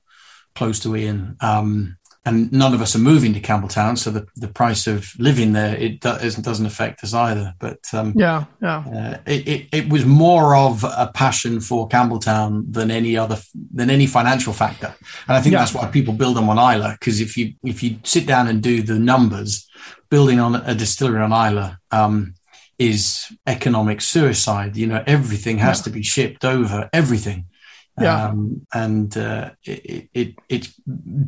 close 0.56 0.80
to 0.82 0.96
Ian. 0.96 1.38
Um, 1.42 1.98
and 2.28 2.52
none 2.52 2.74
of 2.74 2.82
us 2.82 2.96
are 2.96 3.00
moving 3.00 3.34
to 3.36 3.40
Campbeltown, 3.40 3.98
so 3.98 4.10
the, 4.10 4.26
the 4.36 4.48
price 4.48 4.88
of 4.88 5.12
living 5.20 5.54
there 5.54 5.76
it 5.76 6.00
doesn't 6.00 6.44
doesn't 6.44 6.66
affect 6.66 7.04
us 7.04 7.14
either. 7.14 7.54
But 7.60 7.80
um, 7.94 8.14
yeah, 8.16 8.46
yeah, 8.62 8.80
uh, 8.80 9.18
it, 9.28 9.48
it, 9.48 9.68
it 9.72 9.90
was 9.90 10.06
more 10.06 10.56
of 10.56 10.84
a 10.84 11.12
passion 11.14 11.60
for 11.60 11.88
Campbeltown 11.88 12.74
than 12.74 12.90
any 12.90 13.16
other 13.16 13.38
than 13.72 13.92
any 13.92 14.08
financial 14.08 14.54
factor, 14.54 14.96
and 15.28 15.38
I 15.38 15.42
think 15.42 15.54
yeah. 15.54 15.60
that's 15.60 15.74
why 15.76 15.86
people 15.88 16.16
build 16.16 16.36
them 16.36 16.50
on 16.50 16.58
Islay. 16.58 16.94
Because 17.00 17.22
if 17.22 17.38
you 17.38 17.54
if 17.64 17.84
you 17.84 18.00
sit 18.04 18.26
down 18.26 18.48
and 18.48 18.62
do 18.62 18.82
the 18.82 18.98
numbers, 18.98 19.68
building 20.10 20.40
on 20.40 20.56
a 20.56 20.74
distillery 20.74 21.22
on 21.22 21.32
Islay, 21.32 21.76
um, 21.92 22.34
is 22.78 23.26
economic 23.48 24.02
suicide. 24.02 24.76
You 24.76 24.88
know, 24.88 25.04
everything 25.08 25.58
has 25.60 25.80
yeah. 25.80 25.84
to 25.84 25.90
be 25.92 26.04
shipped 26.04 26.46
over, 26.46 26.90
everything. 26.92 27.46
Yeah. 28.00 28.28
Um, 28.28 28.68
and 28.74 29.16
uh, 29.18 29.52
it, 29.64 30.10
it, 30.14 30.36
it's 30.50 30.74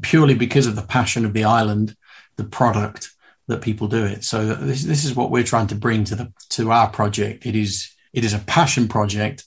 purely 0.02 0.34
because 0.34 0.68
of 0.68 0.76
the 0.76 0.82
passion 0.82 1.24
of 1.24 1.34
the 1.34 1.46
island, 1.46 1.96
the 2.36 2.44
product 2.44 3.12
that 3.48 3.62
people 3.62 3.88
do 3.88 4.04
it. 4.04 4.24
So 4.24 4.54
this, 4.54 4.84
this 4.84 5.06
is 5.06 5.16
what 5.16 5.32
we're 5.32 5.44
trying 5.44 5.68
to 5.68 5.76
bring 5.76 6.04
to 6.06 6.16
the 6.16 6.34
to 6.50 6.72
our 6.72 6.90
project. 6.90 7.46
It 7.46 7.56
is 7.56 7.94
it 8.14 8.26
is 8.26 8.34
a 8.34 8.40
passion 8.40 8.88
project, 8.88 9.46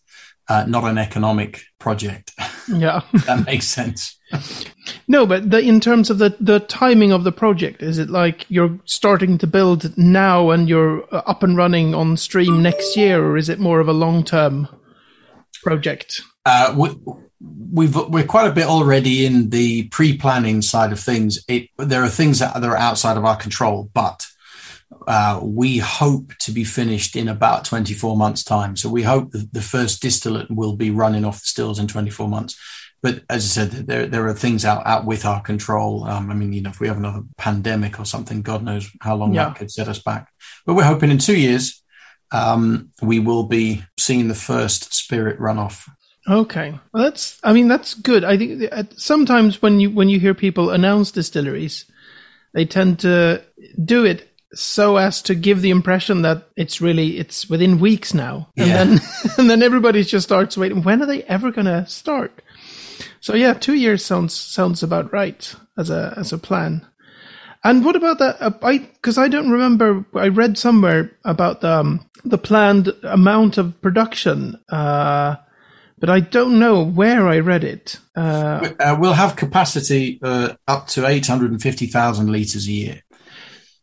uh, 0.49 0.65
not 0.67 0.85
an 0.85 0.97
economic 0.97 1.63
project. 1.79 2.33
Yeah, 2.69 3.03
that 3.27 3.45
makes 3.47 3.67
sense. 3.67 4.19
no, 5.09 5.27
but 5.27 5.51
the, 5.51 5.59
in 5.59 5.81
terms 5.81 6.11
of 6.11 6.19
the, 6.19 6.37
the 6.41 6.61
timing 6.61 7.13
of 7.13 7.25
the 7.25 7.33
project, 7.33 7.83
is 7.83 7.99
it 7.99 8.11
like 8.11 8.47
you're 8.49 8.79
starting 8.85 9.39
to 9.39 9.47
build 9.47 9.97
now 9.97 10.51
and 10.51 10.69
you're 10.69 11.03
uh, 11.15 11.23
up 11.27 11.43
and 11.43 11.57
running 11.57 11.95
on 11.95 12.17
stream 12.17 12.63
next 12.63 12.97
year, 12.97 13.25
or 13.25 13.37
is 13.37 13.49
it 13.49 13.59
more 13.59 13.81
of 13.81 13.89
a 13.89 13.93
long 13.93 14.25
term 14.25 14.69
project? 15.63 16.23
Uh, 16.47 16.75
we, 16.77 16.91
we've 17.41 17.97
we're 18.09 18.25
quite 18.25 18.47
a 18.47 18.53
bit 18.53 18.67
already 18.67 19.27
in 19.27 19.51
the 19.51 19.89
pre-planning 19.89 20.63
side 20.63 20.93
of 20.93 21.01
things. 21.01 21.43
It, 21.49 21.69
there 21.77 22.03
are 22.03 22.09
things 22.09 22.39
that 22.39 22.63
are 22.63 22.77
outside 22.77 23.17
of 23.17 23.25
our 23.25 23.37
control, 23.37 23.91
but 23.93 24.27
uh, 25.07 25.41
we 25.43 25.79
hope 25.79 26.33
to 26.39 26.53
be 26.53 26.65
finished 26.65 27.17
in 27.17 27.29
about 27.29 27.65
24 27.65 28.17
months' 28.17 28.45
time. 28.45 28.77
So 28.77 28.89
we 28.89 29.03
hope 29.03 29.31
that 29.33 29.53
the 29.53 29.63
first 29.63 30.03
distillate 30.03 30.51
will 30.51 30.77
be 30.77 30.91
running 30.91 31.25
off 31.25 31.41
the 31.41 31.49
stills 31.49 31.79
in 31.79 31.87
24 31.87 32.29
months. 32.29 32.57
But 33.03 33.23
as 33.31 33.45
I 33.45 33.49
said, 33.49 33.71
there 33.87 34.07
there 34.07 34.27
are 34.27 34.35
things 34.35 34.65
out 34.65 34.87
out 34.87 35.07
with 35.07 35.25
our 35.25 35.41
control. 35.41 36.05
Um, 36.05 36.31
I 36.31 36.35
mean, 36.35 36.53
you 36.53 36.61
know, 36.61 36.71
if 36.71 36.81
we 36.81 36.89
have 36.89 36.99
another 36.99 37.23
pandemic 37.39 37.99
or 37.99 38.05
something, 38.05 38.43
God 38.43 38.63
knows 38.63 38.91
how 39.01 39.17
long 39.17 39.33
yeah. 39.33 39.47
that 39.47 39.57
could 39.57 39.71
set 39.71 39.89
us 39.89 39.99
back. 39.99 40.29
But 40.67 40.75
we're 40.75 40.85
hoping 40.85 41.11
in 41.11 41.19
two 41.19 41.39
years 41.39 41.83
um, 42.33 42.91
we 43.03 43.19
will 43.19 43.45
be 43.45 43.83
seeing 43.99 44.29
the 44.29 44.35
first 44.35 44.95
spirit 44.95 45.39
run 45.41 45.59
off. 45.59 45.89
Okay, 46.29 46.79
well, 46.93 47.05
that's. 47.05 47.39
I 47.43 47.53
mean, 47.53 47.69
that's 47.69 47.95
good. 47.95 48.25
I 48.25 48.37
think 48.37 48.71
sometimes 48.97 49.63
when 49.63 49.81
you 49.81 49.91
when 49.91 50.09
you 50.09 50.21
hear 50.21 50.35
people 50.35 50.71
announce 50.71 51.11
distilleries, 51.11 51.87
they 52.53 52.67
tend 52.67 53.01
to 53.01 53.43
do 53.83 54.05
it 54.05 54.27
so 54.53 54.97
as 54.97 55.23
to 55.23 55.35
give 55.35 55.63
the 55.63 55.71
impression 55.71 56.23
that 56.23 56.49
it's 56.57 56.81
really 56.81 57.19
it's 57.19 57.49
within 57.49 57.79
weeks 57.79 58.13
now 58.13 58.49
and 58.57 58.67
yeah. 58.67 58.85
then 58.85 59.01
and 59.39 59.51
then 59.51 59.63
everybody 59.63 60.03
just 60.03 60.27
starts 60.27 60.57
waiting 60.57 60.83
when 60.83 61.01
are 61.01 61.07
they 61.07 61.23
ever 61.25 61.53
going 61.53 61.67
to 61.67 61.87
start 61.87 62.43
so 63.21 63.35
yeah, 63.35 63.53
two 63.53 63.75
years 63.75 64.05
sounds 64.05 64.35
sounds 64.35 64.83
about 64.83 65.13
right 65.13 65.55
as 65.77 65.91
a 65.91 66.15
as 66.17 66.33
a 66.33 66.39
plan. 66.39 66.87
And 67.63 67.85
what 67.85 67.97
about 67.97 68.19
that? 68.19 68.41
Uh, 68.41 68.53
I 68.63 68.79
because 68.79 69.19
I 69.19 69.29
don't 69.29 69.51
remember. 69.51 70.05
I 70.15 70.29
read 70.29 70.57
somewhere 70.57 71.13
about 71.25 71.61
the 71.61 71.71
um, 71.71 72.11
the 72.25 72.39
planned 72.39 72.89
amount 73.03 73.59
of 73.59 73.79
production, 73.83 74.59
uh, 74.71 75.37
but 75.99 76.09
I 76.09 76.21
don't 76.21 76.59
know 76.59 76.83
where 76.83 77.29
I 77.29 77.41
read 77.41 77.63
it. 77.63 77.99
Uh, 78.17 78.71
uh 78.81 78.97
we'll 78.99 79.13
have 79.13 79.37
capacity 79.37 80.19
uh, 80.23 80.55
up 80.67 80.89
to 80.89 81.07
eight 81.07 81.27
hundred 81.27 81.51
and 81.51 81.61
fifty 81.61 81.87
thousand 81.87 82.33
liters 82.33 82.67
a 82.67 82.73
year. 82.73 83.03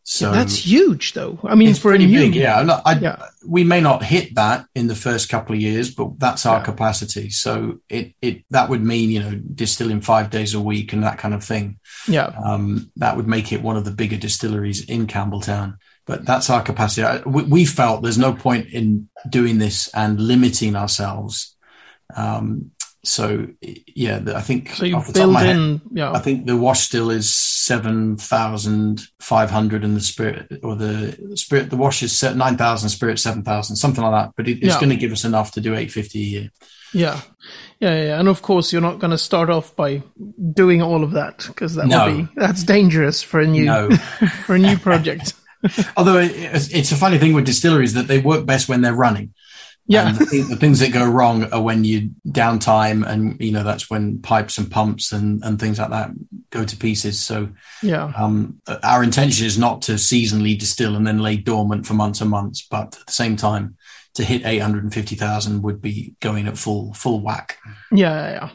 So 0.09 0.31
that's 0.31 0.65
huge, 0.65 1.11
though. 1.11 1.37
I 1.43 1.55
mean, 1.55 1.67
it's 1.67 1.79
for 1.79 1.89
pretty 1.89 2.05
a 2.05 2.07
new, 2.07 2.19
big, 2.19 2.35
yeah. 2.35 2.79
I, 2.85 2.97
yeah. 2.97 3.25
We 3.45 3.65
may 3.65 3.81
not 3.81 4.03
hit 4.03 4.35
that 4.35 4.65
in 4.73 4.87
the 4.87 4.95
first 4.95 5.27
couple 5.27 5.53
of 5.53 5.61
years, 5.61 5.93
but 5.93 6.17
that's 6.17 6.45
our 6.45 6.59
yeah. 6.59 6.63
capacity. 6.63 7.29
So 7.29 7.79
it 7.89 8.13
it 8.21 8.45
that 8.51 8.69
would 8.69 8.81
mean 8.81 9.09
you 9.09 9.19
know 9.19 9.35
distilling 9.35 9.99
five 9.99 10.29
days 10.29 10.53
a 10.53 10.61
week 10.61 10.93
and 10.93 11.03
that 11.03 11.17
kind 11.17 11.33
of 11.33 11.43
thing. 11.43 11.79
Yeah, 12.07 12.27
um, 12.41 12.89
that 12.95 13.17
would 13.17 13.27
make 13.27 13.51
it 13.51 13.61
one 13.61 13.75
of 13.75 13.83
the 13.83 13.91
bigger 13.91 14.15
distilleries 14.15 14.85
in 14.85 15.07
Campbeltown. 15.07 15.75
But 16.05 16.25
that's 16.25 16.49
our 16.49 16.61
capacity. 16.61 17.29
We, 17.29 17.43
we 17.43 17.65
felt 17.65 18.01
there's 18.01 18.17
no 18.17 18.31
point 18.31 18.69
in 18.69 19.09
doing 19.29 19.57
this 19.57 19.89
and 19.89 20.21
limiting 20.21 20.77
ourselves. 20.77 21.53
Um, 22.15 22.71
so 23.03 23.47
yeah, 23.61 24.21
I 24.33 24.41
think 24.41 24.69
so. 24.69 24.85
You 24.85 25.03
build 25.13 25.41
in, 25.41 25.81
yeah. 25.91 26.13
I 26.13 26.19
think 26.19 26.45
the 26.45 26.55
wash 26.55 26.79
still 26.79 27.09
is 27.09 27.29
seven 27.67 28.15
thousand 28.15 29.01
five 29.19 29.51
hundred, 29.51 29.83
and 29.83 29.95
the 29.95 30.01
spirit 30.01 30.59
or 30.63 30.75
the 30.75 31.35
spirit 31.35 31.69
the 31.69 31.77
wash 31.77 32.01
is 32.01 32.23
nine 32.23 32.57
thousand, 32.57 32.89
spirit 32.89 33.19
seven 33.19 33.43
thousand, 33.43 33.75
something 33.75 34.03
like 34.03 34.13
that. 34.13 34.33
But 34.35 34.47
it, 34.47 34.59
it's 34.59 34.75
yeah. 34.75 34.79
going 34.79 34.89
to 34.89 34.95
give 34.95 35.11
us 35.11 35.25
enough 35.25 35.51
to 35.51 35.61
do 35.61 35.75
eight 35.75 35.91
fifty 35.91 36.19
a 36.19 36.23
year. 36.23 36.51
Yeah. 36.93 37.19
yeah, 37.79 38.01
yeah, 38.01 38.19
and 38.19 38.29
of 38.29 38.41
course 38.41 38.71
you're 38.71 38.81
not 38.81 38.99
going 38.99 39.11
to 39.11 39.17
start 39.17 39.49
off 39.49 39.75
by 39.75 40.01
doing 40.53 40.81
all 40.81 41.03
of 41.03 41.11
that 41.11 41.45
because 41.47 41.75
that 41.75 41.87
no. 41.87 42.05
would 42.05 42.17
be 42.17 42.33
that's 42.35 42.63
dangerous 42.63 43.21
for 43.21 43.41
a 43.41 43.47
new 43.47 43.65
no. 43.65 43.89
for 44.45 44.55
a 44.55 44.59
new 44.59 44.77
project. 44.77 45.33
Although 45.97 46.19
it, 46.19 46.31
it's 46.33 46.91
a 46.91 46.95
funny 46.95 47.17
thing 47.17 47.33
with 47.33 47.45
distilleries 47.45 47.93
that 47.95 48.07
they 48.07 48.19
work 48.19 48.45
best 48.45 48.69
when 48.69 48.81
they're 48.81 48.93
running. 48.93 49.33
Yeah. 49.87 50.11
The, 50.11 50.45
the, 50.49 50.55
things 50.57 50.79
that 50.79 50.91
go 50.91 51.09
wrong 51.09 51.51
are 51.53 51.61
when 51.61 51.83
you 51.85 52.11
downtime 52.27 53.07
and, 53.07 53.39
you 53.39 53.51
know, 53.51 53.63
that's 53.63 53.89
when 53.89 54.21
pipes 54.21 54.57
and 54.57 54.69
pumps 54.69 55.13
and, 55.13 55.41
and 55.43 55.59
things 55.59 55.79
like 55.79 55.91
that 55.91 56.11
go 56.49 56.65
to 56.65 56.77
pieces. 56.77 57.19
So, 57.19 57.49
yeah. 57.81 58.11
Um, 58.17 58.61
our 58.83 59.01
intention 59.01 59.45
is 59.45 59.57
not 59.57 59.81
to 59.83 59.93
seasonally 59.93 60.59
distill 60.59 60.95
and 60.95 61.07
then 61.07 61.19
lay 61.19 61.37
dormant 61.37 61.85
for 61.85 61.93
months 61.93 62.19
and 62.19 62.29
months, 62.29 62.67
but 62.69 62.97
at 62.99 63.05
the 63.05 63.13
same 63.13 63.37
time, 63.37 63.77
to 64.15 64.23
hit 64.23 64.45
850,000 64.45 65.61
would 65.61 65.81
be 65.81 66.15
going 66.19 66.47
at 66.47 66.57
full, 66.57 66.93
full 66.93 67.21
whack. 67.21 67.57
Yeah. 67.91 68.29
Yeah. 68.29 68.49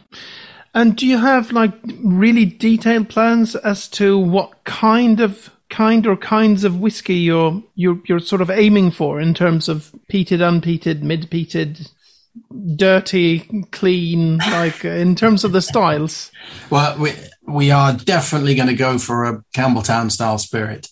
And 0.75 0.97
do 0.97 1.07
you 1.07 1.19
have 1.19 1.53
like 1.53 1.73
really 2.03 2.45
detailed 2.45 3.09
plans 3.09 3.55
as 3.57 3.89
to 3.91 4.19
what 4.19 4.65
kind 4.65 5.21
of 5.21 5.51
kind 5.73 6.07
or 6.07 6.17
kinds 6.17 6.63
of 6.63 6.79
whiskey 6.79 7.15
you're 7.15 7.61
you're 7.75 8.01
you're 8.05 8.21
sort 8.21 8.43
of 8.43 8.51
aiming 8.51 8.93
for 8.93 9.21
in 9.21 9.35
terms 9.35 9.69
of 9.69 9.93
peated, 10.11 10.39
unpeated, 10.39 11.03
mid 11.03 11.31
peated, 11.31 11.91
dirty, 12.77 13.41
clean, 13.73 14.39
like 14.39 14.85
uh, 14.85 14.91
in 14.91 15.17
terms 15.17 15.43
of 15.43 15.53
the 15.53 15.63
styles? 15.63 16.31
Well, 16.71 16.97
we 16.99 17.13
we 17.49 17.71
are 17.71 17.93
definitely 17.93 18.55
going 18.55 18.69
to 18.69 18.75
go 18.75 18.99
for 18.99 19.25
a 19.25 19.43
Campbeltown 19.57 20.13
style 20.13 20.39
spirit. 20.39 20.89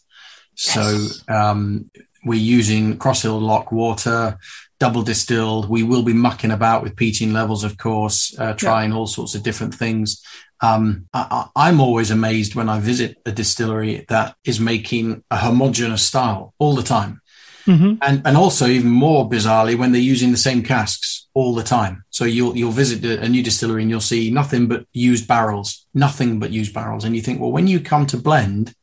So 0.54 0.80
yes. 0.80 1.25
um, 1.28 1.90
we're 2.25 2.40
using 2.40 2.99
Crosshill 2.99 3.40
Loch 3.40 3.70
water, 3.70 4.38
double 4.78 5.02
distilled. 5.02 5.70
We 5.70 5.82
will 5.82 6.02
be 6.02 6.12
mucking 6.12 6.50
about 6.50 6.82
with 6.82 6.96
peating 6.96 7.32
levels, 7.32 7.64
of 7.64 7.78
course, 7.78 8.37
uh, 8.38 8.54
trying 8.54 8.90
yeah. 8.90 8.96
all 8.96 9.06
sorts 9.06 9.34
of 9.34 9.42
different 9.42 9.75
things. 9.75 10.22
Um, 10.62 11.07
I, 11.14 11.49
am 11.57 11.81
always 11.81 12.11
amazed 12.11 12.55
when 12.55 12.69
I 12.69 12.81
visit 12.81 13.19
a 13.25 13.33
distillery 13.33 14.05
that 14.09 14.37
is 14.45 14.61
making 14.61 15.25
a 15.31 15.38
homogeneous 15.38 16.02
style 16.02 16.55
all 16.59 16.75
the 16.75 16.83
time. 16.83 17.23
Mm-hmm. 17.67 17.95
And, 18.02 18.23
and 18.26 18.37
also 18.37 18.67
even 18.67 18.90
more 18.90 19.29
bizarrely 19.29 19.76
when 19.79 19.93
they're 19.93 20.00
using 20.00 20.33
the 20.33 20.37
same 20.37 20.62
casks 20.62 21.29
all 21.35 21.55
the 21.55 21.62
time. 21.62 22.05
So 22.11 22.25
you'll, 22.25 22.57
you'll 22.57 22.73
visit 22.73 23.05
a, 23.05 23.23
a 23.23 23.29
new 23.29 23.43
distillery 23.43 23.83
and 23.83 23.90
you'll 23.90 24.00
see 24.00 24.31
nothing 24.31 24.67
but 24.67 24.87
used 24.93 25.29
barrels, 25.29 25.87
nothing 25.95 26.38
but 26.38 26.50
used 26.50 26.75
barrels. 26.75 27.05
And 27.05 27.14
you 27.14 27.23
think, 27.23 27.40
well, 27.40 27.52
when 27.52 27.67
you 27.67 27.81
come 27.81 28.07
to 28.07 28.17
blend 28.17 28.75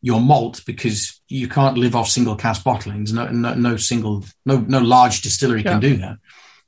your 0.00 0.20
malt, 0.20 0.62
because 0.66 1.20
you 1.28 1.48
can't 1.48 1.78
live 1.78 1.94
off 1.94 2.08
single 2.08 2.34
cask 2.34 2.64
bottlings, 2.64 3.12
no, 3.12 3.28
no, 3.28 3.54
no 3.54 3.76
single, 3.76 4.24
no, 4.44 4.58
no 4.58 4.80
large 4.80 5.22
distillery 5.22 5.62
yeah. 5.62 5.72
can 5.72 5.80
do 5.80 5.96
that. 5.98 6.16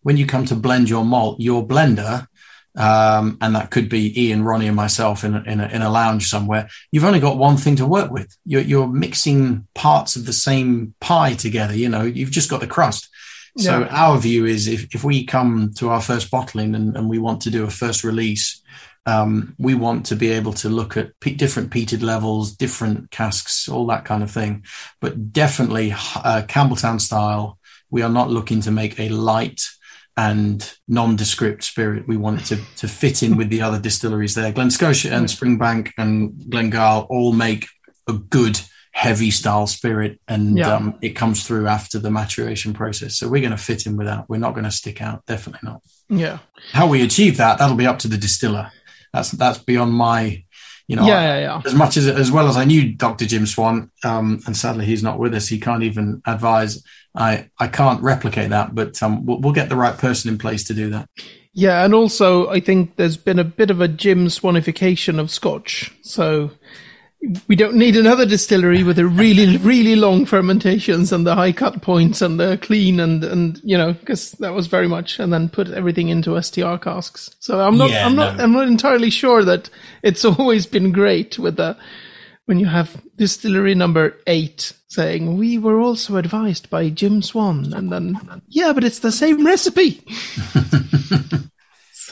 When 0.03 0.17
you 0.17 0.27
come 0.27 0.45
to 0.47 0.55
blend 0.55 0.89
your 0.89 1.05
malt, 1.05 1.41
your 1.41 1.67
blender 1.67 2.27
um, 2.77 3.39
and 3.41 3.55
that 3.55 3.71
could 3.71 3.89
be 3.89 4.29
Ian, 4.29 4.43
Ronnie, 4.43 4.67
and 4.67 4.77
myself 4.77 5.25
in 5.25 5.35
a, 5.35 5.43
in 5.43 5.61
a, 5.61 5.67
in 5.69 5.83
a 5.83 5.91
lounge 5.91 6.29
somewhere. 6.29 6.69
You've 6.91 7.05
only 7.05 7.21
got 7.21 7.39
one 7.39 7.57
thing 7.57 7.77
to 7.77 7.87
work 7.87 8.11
with. 8.11 8.37
You're, 8.45 8.63
you're 8.63 8.89
mixing 8.89 9.67
parts 9.75 10.17
of 10.17 10.27
the 10.27 10.33
same 10.33 10.95
pie 11.01 11.35
together. 11.35 11.75
You 11.75 11.89
know, 11.89 12.03
you've 12.03 12.31
just 12.33 12.51
got 12.51 12.61
the 12.61 12.67
crust. 12.67 13.09
So 13.57 13.81
yeah. 13.81 13.87
our 13.91 14.19
view 14.19 14.47
is 14.47 14.67
if, 14.67 14.93
if 14.93 15.05
we 15.05 15.25
come 15.25 15.73
to 15.77 15.91
our 15.91 16.01
first 16.01 16.29
bottling 16.31 16.75
and, 16.75 16.97
and 16.97 17.09
we 17.09 17.19
want 17.19 17.43
to 17.43 17.51
do 17.51 17.63
a 17.63 17.71
first 17.71 18.03
release, 18.03 18.61
um, 19.07 19.55
we 19.59 19.75
want 19.75 20.07
to 20.07 20.17
be 20.17 20.31
able 20.31 20.55
to 20.55 20.69
look 20.69 20.97
at 20.97 21.19
p- 21.21 21.35
different 21.35 21.71
peated 21.71 22.03
levels, 22.03 22.57
different 22.57 23.13
casks, 23.13 23.69
all 23.69 23.87
that 23.87 24.05
kind 24.05 24.25
of 24.25 24.31
thing. 24.31 24.65
But 25.01 25.33
definitely 25.33 25.93
uh, 25.93 26.43
Campbeltown 26.49 27.01
style. 27.01 27.59
We 27.91 28.03
are 28.03 28.11
not 28.11 28.31
looking 28.31 28.61
to 28.63 28.73
make 28.73 28.99
a 28.99 29.11
light 29.11 29.63
and 30.17 30.75
nondescript 30.87 31.65
spirit. 31.65 32.07
We 32.07 32.17
want 32.17 32.41
it 32.41 32.45
to, 32.47 32.57
to 32.77 32.89
fit 32.89 33.23
in 33.23 33.37
with 33.37 33.51
the 33.51 33.63
other 33.63 33.81
distilleries 33.81 34.35
there. 34.35 34.53
Glen 34.53 34.71
Scotia 34.71 35.13
and 35.13 35.27
Springbank 35.27 35.93
and 35.99 36.33
Glengyle 36.33 37.07
all 37.11 37.33
make 37.33 37.67
a 38.09 38.13
good 38.13 38.61
heavy 38.93 39.33
style 39.33 39.67
spirit 39.67 40.21
and 40.29 40.57
yeah. 40.57 40.73
um, 40.73 40.97
it 41.03 41.11
comes 41.11 41.45
through 41.45 41.67
after 41.67 41.99
the 41.99 42.13
maturation 42.13 42.73
process. 42.73 43.17
So 43.17 43.29
we're 43.29 43.41
going 43.41 43.51
to 43.51 43.57
fit 43.57 43.87
in 43.87 43.97
with 43.97 44.07
that. 44.07 44.29
We're 44.29 44.39
not 44.39 44.55
going 44.55 44.65
to 44.65 44.71
stick 44.71 45.03
out. 45.03 45.27
Definitely 45.27 45.69
not. 45.69 45.83
Yeah. 46.09 46.39
How 46.71 46.87
we 46.87 47.03
achieve 47.03 47.39
that, 47.39 47.59
that'll 47.59 47.77
be 47.77 47.89
up 47.89 47.99
to 48.01 48.09
the 48.09 48.17
distiller. 48.17 48.71
That's, 49.13 49.33
that's 49.33 49.59
beyond 49.59 49.95
my, 49.95 50.45
you 50.87 50.97
know, 50.97 51.07
yeah, 51.07 51.23
yeah, 51.23 51.41
yeah. 51.41 51.63
as 51.65 51.75
much 51.75 51.97
as, 51.97 52.07
as 52.07 52.31
well 52.31 52.47
as 52.47 52.57
I 52.57 52.65
knew 52.65 52.93
Dr. 52.93 53.25
Jim 53.25 53.47
Swan, 53.47 53.91
um, 54.05 54.41
and 54.47 54.57
sadly 54.57 54.85
he's 54.85 55.03
not 55.03 55.19
with 55.19 55.35
us. 55.35 55.49
He 55.49 55.59
can't 55.59 55.83
even 55.83 56.21
advise 56.27 56.83
I 57.15 57.49
I 57.59 57.69
can't 57.69 58.03
replicate 58.03 58.51
that, 58.51 58.75
but 58.75 59.03
um, 59.03 59.25
we'll, 59.25 59.41
we'll 59.41 59.53
get 59.53 59.69
the 59.69 59.77
right 59.77 59.97
person 59.97 60.31
in 60.31 60.39
place 60.39 60.65
to 60.65 60.75
do 60.75 60.91
that. 60.91 61.09
Yeah, 61.53 61.85
and 61.85 61.95
also 61.95 62.49
I 62.49 62.61
think 62.61 62.97
there's 62.97 63.17
been 63.17 63.39
a 63.39 63.45
bit 63.45 63.71
of 63.71 63.81
a 63.81 63.89
Jim 63.89 64.27
Swanification 64.27 65.19
of 65.19 65.31
Scotch, 65.31 65.93
so 66.03 66.51
we 67.49 67.57
don't 67.57 67.77
need 67.77 67.97
another 67.97 68.27
distillery 68.27 68.83
with 68.83 68.99
a 68.99 69.07
really 69.07 69.57
really 69.59 69.97
long 69.97 70.27
fermentations 70.27 71.13
and 71.13 71.27
the 71.27 71.35
high 71.35 71.53
cut 71.53 71.83
points 71.83 72.21
and 72.23 72.39
the 72.39 72.59
clean 72.59 73.01
and 73.01 73.25
and 73.25 73.61
you 73.63 73.77
know 73.77 73.93
because 73.93 74.33
that 74.33 74.53
was 74.53 74.67
very 74.67 74.89
much 74.89 75.19
and 75.19 75.33
then 75.33 75.49
put 75.49 75.69
everything 75.71 76.09
into 76.09 76.41
STR 76.41 76.77
casks. 76.77 77.35
So 77.41 77.61
I'm 77.61 77.77
not 77.77 77.91
yeah, 77.91 78.07
I'm 78.07 78.17
not 78.17 78.41
I'm 78.41 78.53
not 78.53 78.69
entirely 78.69 79.11
sure 79.11 79.45
that 79.45 79.71
it's 80.03 80.25
always 80.25 80.67
been 80.67 80.93
great 80.93 81.39
with 81.39 81.57
the 81.57 81.77
when 82.47 82.59
you 82.59 82.67
have 82.67 83.01
distillery 83.17 83.75
number 83.75 84.17
eight 84.27 84.73
saying 84.89 85.39
we 85.39 85.59
were 85.59 85.81
also 85.81 86.17
advised 86.17 86.71
by 86.71 86.91
Jim 86.91 87.23
Swan, 87.23 87.73
and 87.73 87.91
then 87.91 88.43
yeah, 88.49 88.73
but 88.73 88.85
it's 88.85 89.01
the 89.01 89.13
same 89.13 89.45
recipe. 89.45 90.03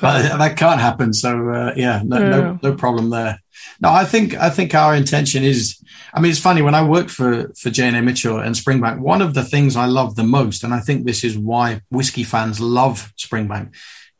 so, 0.03 0.39
that 0.39 0.57
can't 0.57 0.81
happen. 0.81 1.13
So 1.13 1.49
uh, 1.51 1.73
yeah, 1.77 2.03
no, 2.05 2.19
yeah. 2.19 2.29
no, 2.29 2.59
no 2.63 2.75
problem 2.75 3.11
there. 3.11 3.41
No, 3.81 3.91
I 3.91 4.05
think 4.05 4.35
I 4.35 4.51
think 4.51 4.75
our 4.75 4.95
intention 4.95 5.45
is. 5.45 5.79
I 6.15 6.21
mean, 6.21 6.31
it's 6.31 6.41
funny 6.41 6.63
when 6.63 6.75
I 6.75 6.85
worked 6.85 7.11
for 7.11 7.53
for 7.59 7.71
J 7.71 7.89
and 7.89 7.97
A 7.97 8.03
Mitchell 8.03 8.39
and 8.39 8.55
Springbank. 8.55 9.01
One 9.01 9.23
of 9.23 9.35
the 9.35 9.45
things 9.45 9.77
I 9.77 9.87
love 9.87 10.17
the 10.17 10.25
most, 10.25 10.65
and 10.65 10.75
I 10.75 10.81
think 10.81 11.05
this 11.05 11.25
is 11.25 11.39
why 11.39 11.81
whiskey 11.91 12.25
fans 12.25 12.61
love 12.61 13.13
Springbank, 13.19 13.73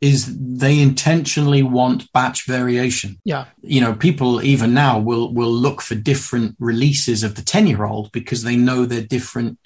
is 0.03 0.37
they 0.37 0.81
intentionally 0.81 1.63
want 1.63 2.11
batch 2.11 2.45
variation. 2.45 3.21
Yeah. 3.23 3.45
You 3.61 3.79
know, 3.79 3.93
people 3.93 4.43
even 4.43 4.73
now 4.73 4.99
will 4.99 5.33
will 5.33 5.51
look 5.51 5.81
for 5.81 5.95
different 5.95 6.57
releases 6.59 7.23
of 7.23 7.35
the 7.35 7.41
10 7.41 7.67
year 7.67 7.85
old 7.85 8.11
because 8.11 8.43
they 8.43 8.57
know 8.57 8.85
they're 8.85 9.01
different, 9.01 9.57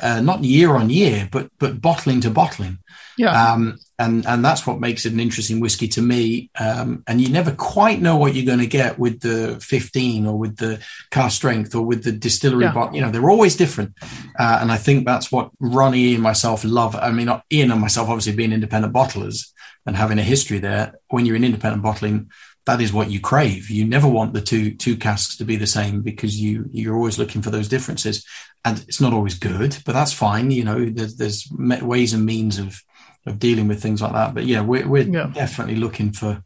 uh, 0.00 0.20
not 0.20 0.44
year 0.44 0.74
on 0.76 0.90
year, 0.90 1.28
but 1.30 1.50
but 1.58 1.80
bottling 1.80 2.20
to 2.22 2.30
bottling. 2.30 2.78
Yeah. 3.16 3.52
Um, 3.52 3.78
and 3.98 4.24
and 4.26 4.44
that's 4.44 4.64
what 4.64 4.78
makes 4.78 5.04
it 5.04 5.12
an 5.12 5.18
interesting 5.18 5.58
whiskey 5.58 5.88
to 5.88 6.02
me. 6.02 6.50
Um, 6.58 7.02
and 7.08 7.20
you 7.20 7.28
never 7.28 7.50
quite 7.50 8.00
know 8.00 8.16
what 8.16 8.34
you're 8.34 8.46
going 8.46 8.60
to 8.60 8.66
get 8.66 8.96
with 8.96 9.20
the 9.20 9.58
15 9.60 10.26
or 10.26 10.38
with 10.38 10.56
the 10.56 10.80
cask 11.10 11.36
strength 11.36 11.74
or 11.74 11.82
with 11.82 12.04
the 12.04 12.12
distillery 12.12 12.64
yeah. 12.64 12.92
You 12.92 13.00
know, 13.00 13.10
they're 13.10 13.28
always 13.28 13.56
different. 13.56 13.94
Uh, 14.38 14.58
and 14.60 14.70
I 14.70 14.76
think 14.76 15.04
that's 15.04 15.32
what 15.32 15.50
Ronnie 15.58 16.14
and 16.14 16.22
myself 16.22 16.64
love. 16.64 16.94
I 16.94 17.10
mean, 17.10 17.28
Ian 17.52 17.72
and 17.72 17.80
myself 17.80 18.08
obviously 18.08 18.36
being 18.36 18.52
independent 18.52 18.94
bottlers 18.94 19.48
and 19.84 19.96
having 19.96 20.18
a 20.18 20.22
history 20.22 20.60
there, 20.60 20.94
when 21.08 21.26
you're 21.26 21.36
in 21.36 21.44
independent 21.44 21.82
bottling, 21.82 22.30
that 22.68 22.82
is 22.82 22.92
what 22.92 23.10
you 23.10 23.18
crave. 23.18 23.70
You 23.70 23.86
never 23.86 24.06
want 24.06 24.34
the 24.34 24.42
two 24.42 24.74
two 24.74 24.94
casks 24.98 25.38
to 25.38 25.44
be 25.44 25.56
the 25.56 25.66
same 25.66 26.02
because 26.02 26.38
you 26.38 26.68
you're 26.70 26.94
always 26.94 27.18
looking 27.18 27.40
for 27.40 27.48
those 27.48 27.66
differences, 27.66 28.26
and 28.62 28.84
it's 28.86 29.00
not 29.00 29.14
always 29.14 29.38
good, 29.38 29.78
but 29.86 29.94
that's 29.94 30.12
fine. 30.12 30.50
You 30.50 30.64
know, 30.64 30.84
there's 30.84 31.16
there's 31.16 31.48
ways 31.50 32.12
and 32.12 32.26
means 32.26 32.58
of 32.58 32.78
of 33.24 33.38
dealing 33.38 33.68
with 33.68 33.80
things 33.80 34.02
like 34.02 34.12
that. 34.12 34.34
But 34.34 34.44
yeah, 34.44 34.60
we're 34.60 34.86
we're 34.86 35.08
yeah. 35.08 35.30
definitely 35.32 35.76
looking 35.76 36.12
for 36.12 36.44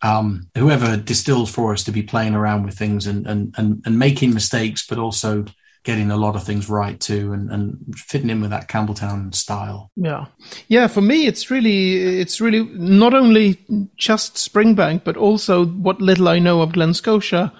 um, 0.00 0.48
whoever 0.56 0.96
distills 0.96 1.50
for 1.50 1.72
us 1.72 1.82
to 1.84 1.90
be 1.90 2.04
playing 2.04 2.36
around 2.36 2.62
with 2.62 2.78
things 2.78 3.08
and 3.08 3.26
and 3.26 3.52
and, 3.58 3.82
and 3.84 3.98
making 3.98 4.32
mistakes, 4.32 4.86
but 4.86 4.98
also 4.98 5.44
getting 5.84 6.10
a 6.10 6.16
lot 6.16 6.34
of 6.34 6.42
things 6.42 6.68
right 6.68 6.98
too 6.98 7.32
and, 7.32 7.50
and 7.50 7.94
fitting 7.96 8.30
in 8.30 8.40
with 8.40 8.50
that 8.50 8.68
Campbeltown 8.68 9.34
style. 9.34 9.90
Yeah. 9.96 10.26
Yeah, 10.68 10.86
for 10.86 11.00
me 11.00 11.26
it's 11.26 11.50
really 11.50 12.20
it's 12.20 12.40
really 12.40 12.64
not 12.72 13.14
only 13.14 13.64
just 13.96 14.34
Springbank, 14.34 15.04
but 15.04 15.16
also 15.16 15.66
what 15.66 16.00
little 16.00 16.28
I 16.28 16.38
know 16.38 16.62
of 16.62 16.72
Glen 16.72 16.94
Scotia 16.94 17.52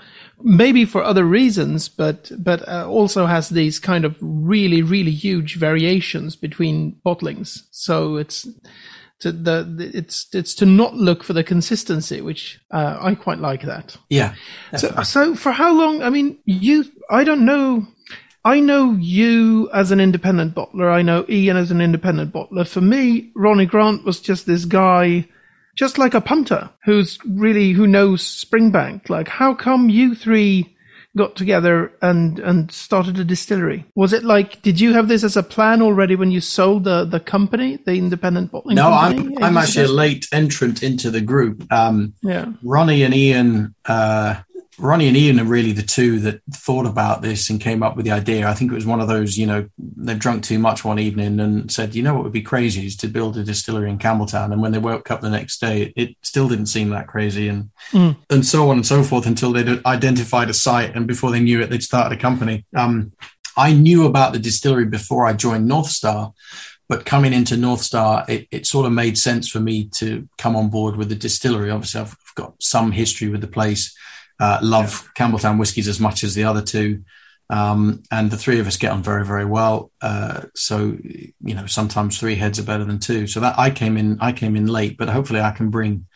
maybe 0.42 0.84
for 0.84 1.02
other 1.02 1.24
reasons, 1.24 1.88
but 1.88 2.30
but 2.38 2.66
uh, 2.68 2.86
also 2.88 3.26
has 3.26 3.48
these 3.48 3.78
kind 3.78 4.04
of 4.04 4.16
really 4.20 4.82
really 4.82 5.10
huge 5.10 5.56
variations 5.56 6.36
between 6.36 6.96
bottlings. 7.04 7.62
So 7.70 8.16
it's 8.16 8.46
to 9.24 9.32
the 9.32 9.90
it's 9.94 10.28
it's 10.32 10.54
to 10.56 10.66
not 10.66 10.94
look 10.94 11.24
for 11.24 11.32
the 11.32 11.42
consistency, 11.42 12.20
which 12.20 12.60
uh, 12.70 12.98
I 13.00 13.14
quite 13.14 13.38
like 13.38 13.62
that. 13.62 13.96
Yeah. 14.10 14.34
So 14.76 15.02
so 15.02 15.34
for 15.34 15.50
how 15.50 15.72
long? 15.72 16.02
I 16.02 16.10
mean, 16.10 16.38
you 16.44 16.84
I 17.10 17.24
don't 17.24 17.44
know. 17.44 17.86
I 18.44 18.60
know 18.60 18.92
you 18.92 19.70
as 19.72 19.90
an 19.90 20.00
independent 20.00 20.54
bottler. 20.54 20.92
I 20.92 21.00
know 21.00 21.24
Ian 21.30 21.56
as 21.56 21.70
an 21.70 21.80
independent 21.80 22.32
bottler. 22.32 22.68
For 22.68 22.82
me, 22.82 23.32
Ronnie 23.34 23.64
Grant 23.64 24.04
was 24.04 24.20
just 24.20 24.46
this 24.46 24.66
guy 24.66 25.26
just 25.74 25.98
like 25.98 26.14
a 26.14 26.20
punter 26.20 26.70
who's 26.84 27.18
really 27.26 27.72
who 27.72 27.86
knows 27.86 28.22
Springbank. 28.22 29.08
Like, 29.08 29.28
how 29.28 29.54
come 29.54 29.88
you 29.88 30.14
three 30.14 30.73
got 31.16 31.36
together 31.36 31.92
and 32.02 32.38
and 32.38 32.70
started 32.70 33.18
a 33.18 33.24
distillery? 33.24 33.84
Was 33.94 34.12
it 34.12 34.24
like 34.24 34.62
did 34.62 34.80
you 34.80 34.92
have 34.92 35.08
this 35.08 35.24
as 35.24 35.36
a 35.36 35.42
plan 35.42 35.82
already 35.82 36.16
when 36.16 36.30
you 36.30 36.40
sold 36.40 36.84
the 36.84 37.04
the 37.04 37.20
company, 37.20 37.78
the 37.84 37.94
independent 37.94 38.50
bottling? 38.50 38.76
No, 38.76 38.90
company? 38.90 39.36
I'm 39.38 39.44
I'm 39.44 39.56
actually 39.56 39.86
a 39.86 39.88
late 39.88 40.26
entrant 40.32 40.82
into 40.82 41.10
the 41.10 41.20
group. 41.20 41.70
Um, 41.72 42.14
yeah, 42.22 42.46
Ronnie 42.62 43.02
and 43.02 43.14
Ian. 43.14 43.74
Uh, 43.84 44.36
Ronnie 44.78 45.08
and 45.08 45.16
Ian 45.16 45.38
are 45.38 45.44
really 45.44 45.72
the 45.72 45.82
two 45.82 46.18
that 46.20 46.42
thought 46.52 46.86
about 46.86 47.22
this 47.22 47.48
and 47.48 47.60
came 47.60 47.82
up 47.82 47.96
with 47.96 48.04
the 48.04 48.10
idea. 48.10 48.48
I 48.48 48.54
think 48.54 48.72
it 48.72 48.74
was 48.74 48.86
one 48.86 49.00
of 49.00 49.08
those, 49.08 49.38
you 49.38 49.46
know, 49.46 49.68
they've 49.78 50.18
drunk 50.18 50.42
too 50.42 50.58
much 50.58 50.84
one 50.84 50.98
evening 50.98 51.38
and 51.38 51.70
said, 51.70 51.94
you 51.94 52.02
know, 52.02 52.14
what 52.14 52.24
would 52.24 52.32
be 52.32 52.42
crazy 52.42 52.86
is 52.86 52.96
to 52.96 53.08
build 53.08 53.36
a 53.36 53.44
distillery 53.44 53.88
in 53.88 53.98
Campbeltown. 53.98 54.52
And 54.52 54.60
when 54.60 54.72
they 54.72 54.78
woke 54.78 55.10
up 55.10 55.20
the 55.20 55.30
next 55.30 55.60
day, 55.60 55.92
it 55.96 56.16
still 56.22 56.48
didn't 56.48 56.66
seem 56.66 56.90
that 56.90 57.06
crazy, 57.06 57.48
and 57.48 57.70
mm. 57.90 58.16
and 58.30 58.44
so 58.44 58.68
on 58.70 58.76
and 58.76 58.86
so 58.86 59.02
forth 59.02 59.26
until 59.26 59.52
they'd 59.52 59.84
identified 59.86 60.50
a 60.50 60.54
site, 60.54 60.96
and 60.96 61.06
before 61.06 61.30
they 61.30 61.40
knew 61.40 61.60
it, 61.60 61.70
they'd 61.70 61.82
started 61.82 62.16
a 62.18 62.20
company. 62.20 62.64
Um, 62.76 63.12
I 63.56 63.72
knew 63.72 64.06
about 64.06 64.32
the 64.32 64.40
distillery 64.40 64.86
before 64.86 65.26
I 65.26 65.34
joined 65.34 65.68
North 65.68 65.88
Star, 65.88 66.32
but 66.88 67.06
coming 67.06 67.32
into 67.32 67.56
North 67.56 67.80
Star, 67.80 68.24
it, 68.28 68.48
it 68.50 68.66
sort 68.66 68.86
of 68.86 68.92
made 68.92 69.16
sense 69.16 69.48
for 69.48 69.60
me 69.60 69.88
to 69.94 70.28
come 70.36 70.56
on 70.56 70.68
board 70.68 70.96
with 70.96 71.08
the 71.08 71.14
distillery. 71.14 71.70
Obviously, 71.70 72.00
I've 72.00 72.16
got 72.34 72.54
some 72.60 72.90
history 72.90 73.28
with 73.28 73.40
the 73.40 73.46
place 73.46 73.96
uh, 74.40 74.58
love 74.62 75.10
yeah. 75.18 75.26
Campbeltown 75.26 75.58
whiskies 75.58 75.88
as 75.88 76.00
much 76.00 76.24
as 76.24 76.34
the 76.34 76.44
other 76.44 76.62
two. 76.62 77.04
Um, 77.50 78.02
and 78.10 78.30
the 78.30 78.38
three 78.38 78.58
of 78.58 78.66
us 78.66 78.76
get 78.76 78.92
on 78.92 79.02
very, 79.02 79.24
very 79.24 79.44
well. 79.44 79.90
Uh, 80.00 80.42
so, 80.54 80.96
you 81.02 81.54
know, 81.54 81.66
sometimes 81.66 82.18
three 82.18 82.36
heads 82.36 82.58
are 82.58 82.64
better 82.64 82.84
than 82.84 82.98
two. 82.98 83.26
So 83.26 83.40
that 83.40 83.58
I 83.58 83.70
came 83.70 83.96
in, 83.96 84.18
I 84.20 84.32
came 84.32 84.56
in 84.56 84.66
late, 84.66 84.96
but 84.96 85.10
hopefully 85.10 85.40
I 85.40 85.50
can 85.50 85.68
bring 85.68 86.06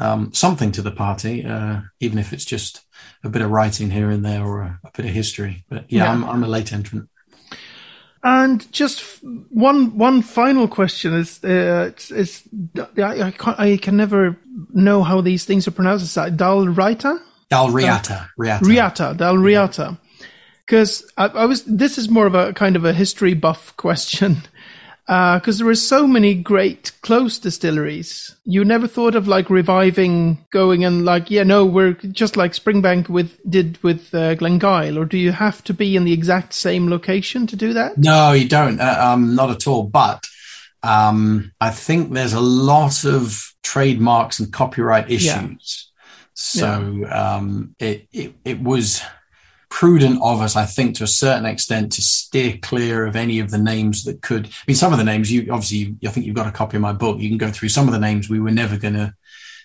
um, 0.00 0.32
something 0.32 0.72
to 0.72 0.82
the 0.82 0.90
party, 0.90 1.44
uh, 1.44 1.80
even 2.00 2.18
if 2.18 2.32
it's 2.32 2.44
just 2.44 2.84
a 3.22 3.28
bit 3.28 3.42
of 3.42 3.50
writing 3.50 3.90
here 3.90 4.10
and 4.10 4.24
there 4.24 4.44
or 4.44 4.62
a, 4.62 4.80
a 4.84 4.90
bit 4.96 5.06
of 5.06 5.12
history. 5.12 5.64
But 5.68 5.90
yeah, 5.90 6.04
yeah. 6.04 6.12
I'm, 6.12 6.24
I'm 6.24 6.44
a 6.44 6.48
late 6.48 6.72
entrant. 6.72 7.08
And 8.24 8.70
just 8.72 9.22
one 9.22 9.96
one 9.96 10.22
final 10.22 10.66
question 10.66 11.14
is 11.14 11.42
uh, 11.44 11.90
it's, 11.92 12.10
it's 12.10 12.42
I, 12.96 13.32
I, 13.46 13.54
I, 13.72 13.76
can 13.76 13.96
never 13.96 14.36
know 14.74 15.04
how 15.04 15.20
these 15.20 15.44
things 15.44 15.68
are 15.68 15.70
pronounced. 15.70 16.04
Is 16.04 16.14
that 16.14 16.36
Dal 16.36 16.66
Raita? 16.66 17.20
Dal 17.50 17.70
Riata. 17.70 18.30
Riata. 18.36 18.64
Riata. 18.64 19.14
Dal 19.16 19.38
Riata. 19.38 19.98
Because 20.66 21.10
I, 21.16 21.26
I, 21.26 21.44
was, 21.46 21.64
this 21.64 21.96
is 21.96 22.10
more 22.10 22.26
of 22.26 22.34
a 22.34 22.52
kind 22.52 22.76
of 22.76 22.84
a 22.84 22.92
history 22.92 23.32
buff 23.32 23.74
question. 23.78 24.42
Because 25.06 25.60
uh, 25.60 25.64
there 25.64 25.70
are 25.70 25.74
so 25.74 26.06
many 26.06 26.34
great 26.34 26.92
close 27.00 27.38
distilleries. 27.38 28.36
You 28.44 28.66
never 28.66 28.86
thought 28.86 29.14
of 29.14 29.26
like 29.26 29.48
reviving, 29.48 30.44
going 30.50 30.84
and 30.84 31.06
like, 31.06 31.30
yeah, 31.30 31.42
no, 31.42 31.64
we're 31.64 31.94
just 31.94 32.36
like 32.36 32.52
Springbank 32.52 33.08
with 33.08 33.38
did 33.48 33.82
with 33.82 34.14
uh, 34.14 34.34
Glengyle, 34.34 34.98
or 34.98 35.06
do 35.06 35.16
you 35.16 35.32
have 35.32 35.64
to 35.64 35.72
be 35.72 35.96
in 35.96 36.04
the 36.04 36.12
exact 36.12 36.52
same 36.52 36.90
location 36.90 37.46
to 37.46 37.56
do 37.56 37.72
that? 37.72 37.96
No, 37.96 38.32
you 38.32 38.46
don't. 38.46 38.78
Uh, 38.78 38.98
um, 39.00 39.34
not 39.34 39.48
at 39.48 39.66
all. 39.66 39.84
But 39.84 40.22
um, 40.82 41.50
I 41.62 41.70
think 41.70 42.12
there's 42.12 42.34
a 42.34 42.40
lot 42.40 43.06
of 43.06 43.54
trademarks 43.62 44.38
and 44.38 44.52
copyright 44.52 45.10
issues. 45.10 45.24
Yeah 45.30 45.87
so 46.40 47.00
yeah. 47.00 47.34
um, 47.34 47.74
it, 47.80 48.06
it 48.12 48.34
it 48.44 48.62
was 48.62 49.02
prudent 49.70 50.20
of 50.22 50.40
us, 50.40 50.54
I 50.54 50.66
think, 50.66 50.96
to 50.96 51.04
a 51.04 51.08
certain 51.08 51.46
extent, 51.46 51.92
to 51.92 52.02
steer 52.02 52.58
clear 52.62 53.06
of 53.06 53.16
any 53.16 53.40
of 53.40 53.50
the 53.50 53.58
names 53.58 54.04
that 54.04 54.22
could. 54.22 54.46
I 54.46 54.50
mean, 54.68 54.76
some 54.76 54.92
of 54.92 54.98
the 54.98 55.04
names 55.04 55.32
you 55.32 55.52
obviously, 55.52 55.96
I 56.06 56.10
think 56.10 56.26
you've 56.26 56.36
got 56.36 56.46
a 56.46 56.52
copy 56.52 56.76
of 56.76 56.80
my 56.80 56.92
book. 56.92 57.18
You 57.18 57.28
can 57.28 57.38
go 57.38 57.50
through 57.50 57.70
some 57.70 57.88
of 57.88 57.92
the 57.92 57.98
names 57.98 58.28
we 58.30 58.38
were 58.38 58.52
never 58.52 58.76
going 58.78 58.94
to 58.94 59.14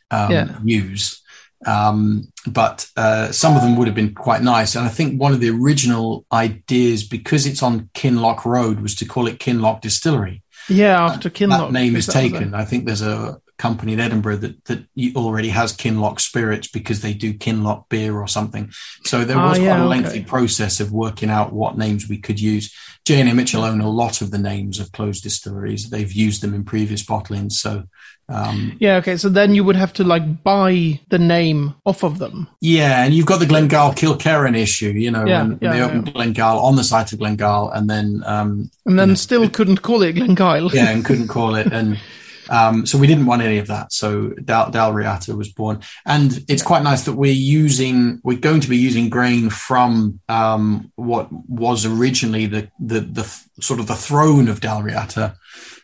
um, 0.10 0.32
yeah. 0.32 0.58
use. 0.64 1.22
Um, 1.68 2.28
but 2.48 2.90
uh, 2.98 3.32
some 3.32 3.56
of 3.56 3.62
them 3.62 3.76
would 3.78 3.88
have 3.88 3.96
been 3.96 4.16
quite 4.16 4.42
nice. 4.42 4.76
And 4.76 4.84
I 4.84 4.90
think 4.90 5.22
one 5.22 5.32
of 5.32 5.40
the 5.40 5.52
original 5.52 6.26
ideas, 6.34 7.04
because 7.04 7.46
it's 7.46 7.62
on 7.62 7.90
Kinloch 7.94 8.46
Road, 8.46 8.82
was 8.82 8.96
to 8.96 9.06
call 9.06 9.28
it 9.28 9.40
Kinloch 9.40 9.80
Distillery. 9.80 10.42
Yeah, 10.68 11.06
after 11.06 11.30
Kinloch. 11.30 11.68
That 11.68 11.72
name 11.72 11.96
is 11.96 12.08
taken. 12.08 12.56
I 12.56 12.66
think 12.66 12.86
there's 12.86 13.04
a, 13.04 13.40
company 13.58 13.94
in 13.94 14.00
Edinburgh 14.00 14.38
that 14.38 14.66
that 14.66 14.86
already 15.16 15.50
has 15.50 15.76
Kinloch 15.76 16.20
spirits 16.20 16.68
because 16.68 17.02
they 17.02 17.14
do 17.14 17.34
Kinloch 17.34 17.88
beer 17.90 18.18
or 18.18 18.28
something. 18.28 18.72
So 19.04 19.24
there 19.24 19.38
was 19.38 19.60
ah, 19.60 19.62
yeah, 19.62 19.76
quite 19.76 19.84
a 19.84 19.88
lengthy 19.88 20.20
okay. 20.20 20.24
process 20.24 20.80
of 20.80 20.92
working 20.92 21.30
out 21.30 21.54
what 21.54 21.78
names 21.78 22.10
we 22.10 22.18
could 22.18 22.40
use. 22.40 22.74
J 23.06 23.20
and 23.20 23.30
A 23.30 23.34
Mitchell 23.34 23.64
own 23.64 23.82
a 23.82 23.90
lot 23.90 24.22
of 24.22 24.32
the 24.32 24.38
names 24.38 24.80
of 24.80 24.92
closed 24.92 25.24
distilleries. 25.24 25.90
They've 25.90 26.12
used 26.12 26.42
them 26.42 26.54
in 26.54 26.64
previous 26.64 27.04
bottlings. 27.04 27.54
So 27.54 27.84
um, 28.30 28.78
yeah, 28.80 28.96
okay. 28.98 29.18
So 29.18 29.30
then 29.30 29.54
you 29.54 29.64
would 29.64 29.76
have 29.76 29.94
to 29.94 30.04
like 30.04 30.44
buy 30.44 31.00
the 31.10 31.20
name 31.20 31.76
off 31.86 32.04
of 32.04 32.20
them. 32.20 32.48
Yeah, 32.62 33.04
and 33.04 33.14
you've 33.14 33.26
got 33.26 33.40
the 33.40 33.46
Glengyle 33.46 33.94
Kilkerran 33.94 34.58
issue, 34.58 34.92
you 34.92 35.12
know, 35.12 35.26
yeah, 35.26 35.44
when, 35.44 35.60
yeah, 35.62 35.74
they 35.74 35.82
opened 35.82 36.08
yeah. 36.08 36.14
Glengyle 36.14 36.64
on 36.64 36.76
the 36.76 36.84
site 36.84 37.12
of 37.12 37.20
Glengyle 37.20 37.76
and 37.76 37.90
then 37.90 38.24
um, 38.26 38.72
and 38.86 38.98
then 38.98 39.10
know, 39.10 39.16
still 39.16 39.50
couldn't 39.50 39.82
call 39.82 40.02
it 40.04 40.16
Glengyle. 40.16 40.74
yeah, 40.74 40.90
and 40.90 41.04
couldn't 41.04 41.28
call 41.28 41.56
it 41.56 41.72
and 41.72 42.00
Um, 42.50 42.86
so 42.86 42.98
we 42.98 43.08
didn't 43.08 43.26
want 43.26 43.42
any 43.42 43.58
of 43.58 43.68
that. 43.68 43.94
So 43.94 44.30
Dal, 44.30 44.72
Dal 44.72 44.94
Riata 44.94 45.36
was 45.36 45.52
born, 45.52 45.82
and 46.06 46.44
it's 46.48 46.64
quite 46.64 46.84
nice 46.84 47.04
that 47.04 47.14
we're 47.14 47.32
using, 47.34 48.20
we're 48.24 48.38
going 48.38 48.62
to 48.62 48.70
be 48.70 48.78
using 48.78 49.10
grain 49.10 49.50
from 49.50 50.20
um, 50.30 50.92
what 50.96 51.32
was 51.32 51.86
originally 51.86 52.46
the, 52.46 52.70
the 52.80 53.02
the 53.02 53.44
sort 53.60 53.80
of 53.80 53.88
the 53.88 53.96
throne 53.96 54.48
of 54.48 54.62
Dal 54.62 54.84
Riata, 54.84 55.36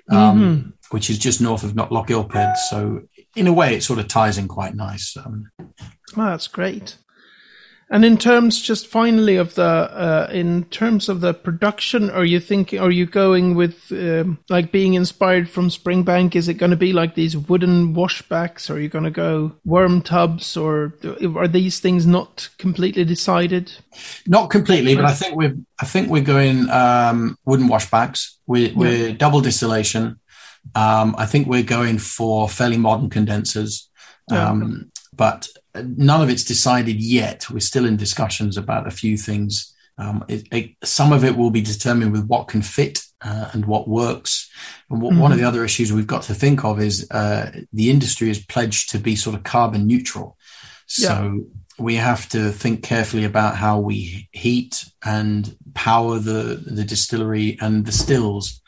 um, 0.09 0.17
mm-hmm. 0.17 0.69
which 0.91 1.09
is 1.09 1.17
just 1.17 1.41
north 1.41 1.63
of 1.63 1.71
Lochgilphead. 1.71 2.57
So 2.69 3.03
in 3.35 3.47
a 3.47 3.53
way, 3.53 3.75
it 3.75 3.83
sort 3.83 3.99
of 3.99 4.07
ties 4.07 4.37
in 4.37 4.47
quite 4.47 4.75
nice. 4.75 5.15
Um, 5.17 5.51
oh, 5.59 6.25
that's 6.25 6.47
great. 6.47 6.97
And 7.91 8.05
in 8.05 8.17
terms, 8.17 8.61
just 8.61 8.85
finally, 8.85 9.35
of 9.35 9.55
the 9.55 9.63
uh, 9.63 10.29
in 10.31 10.65
terms 10.65 11.09
of 11.09 11.21
the 11.21 11.33
production, 11.33 12.11
are 12.11 12.23
you 12.23 12.39
thinking? 12.39 12.79
Are 12.79 12.91
you 12.91 13.07
going 13.07 13.55
with 13.55 13.91
um, 13.91 14.37
like 14.47 14.71
being 14.71 14.93
inspired 14.93 15.49
from 15.49 15.69
Springbank? 15.69 16.35
Is 16.35 16.47
it 16.47 16.55
going 16.55 16.69
to 16.69 16.77
be 16.77 16.93
like 16.93 17.15
these 17.15 17.35
wooden 17.35 17.95
washbacks? 17.95 18.69
Or 18.69 18.73
are 18.73 18.79
you 18.79 18.89
going 18.89 19.05
to 19.05 19.11
go 19.11 19.53
worm 19.65 20.03
tubs, 20.03 20.55
or 20.55 20.93
are 21.35 21.47
these 21.47 21.79
things 21.79 22.05
not 22.05 22.49
completely 22.59 23.05
decided? 23.05 23.71
Not 24.27 24.51
completely, 24.51 24.95
but 24.95 25.05
I 25.05 25.13
think 25.13 25.35
we're 25.35 25.57
I 25.81 25.85
think 25.85 26.09
we're 26.09 26.21
going 26.21 26.69
um, 26.69 27.37
wooden 27.45 27.67
washbacks. 27.67 28.35
We're, 28.45 28.71
we're 28.75 29.07
yeah. 29.09 29.15
double 29.15 29.41
distillation. 29.41 30.19
Um, 30.75 31.15
I 31.17 31.25
think 31.25 31.47
we're 31.47 31.63
going 31.63 31.97
for 31.97 32.47
fairly 32.47 32.77
modern 32.77 33.09
condensers. 33.09 33.89
Um, 34.31 34.91
but 35.11 35.47
none 35.75 36.21
of 36.21 36.29
it's 36.29 36.43
decided 36.43 37.01
yet. 37.01 37.49
We're 37.49 37.59
still 37.59 37.85
in 37.85 37.97
discussions 37.97 38.57
about 38.57 38.87
a 38.87 38.91
few 38.91 39.17
things. 39.17 39.75
Um, 39.97 40.23
it, 40.27 40.47
it, 40.51 40.71
some 40.83 41.11
of 41.11 41.23
it 41.23 41.35
will 41.35 41.51
be 41.51 41.61
determined 41.61 42.11
with 42.11 42.25
what 42.25 42.47
can 42.47 42.61
fit 42.61 43.01
uh, 43.21 43.49
and 43.53 43.65
what 43.65 43.87
works. 43.87 44.49
And 44.89 45.01
what, 45.01 45.11
mm-hmm. 45.11 45.21
one 45.21 45.31
of 45.31 45.37
the 45.37 45.43
other 45.43 45.65
issues 45.65 45.91
we've 45.91 46.07
got 46.07 46.23
to 46.23 46.33
think 46.33 46.63
of 46.63 46.79
is 46.79 47.09
uh, 47.11 47.51
the 47.73 47.89
industry 47.89 48.29
is 48.29 48.43
pledged 48.45 48.91
to 48.91 48.97
be 48.97 49.15
sort 49.15 49.35
of 49.35 49.43
carbon 49.43 49.87
neutral. 49.87 50.37
So 50.87 51.13
yeah. 51.13 51.83
we 51.83 51.95
have 51.95 52.27
to 52.29 52.51
think 52.51 52.81
carefully 52.81 53.25
about 53.25 53.55
how 53.55 53.79
we 53.79 54.27
heat 54.31 54.85
and 55.05 55.55
power 55.75 56.17
the 56.17 56.63
the 56.65 56.83
distillery 56.83 57.57
and 57.61 57.85
the 57.85 57.91
stills. 57.91 58.61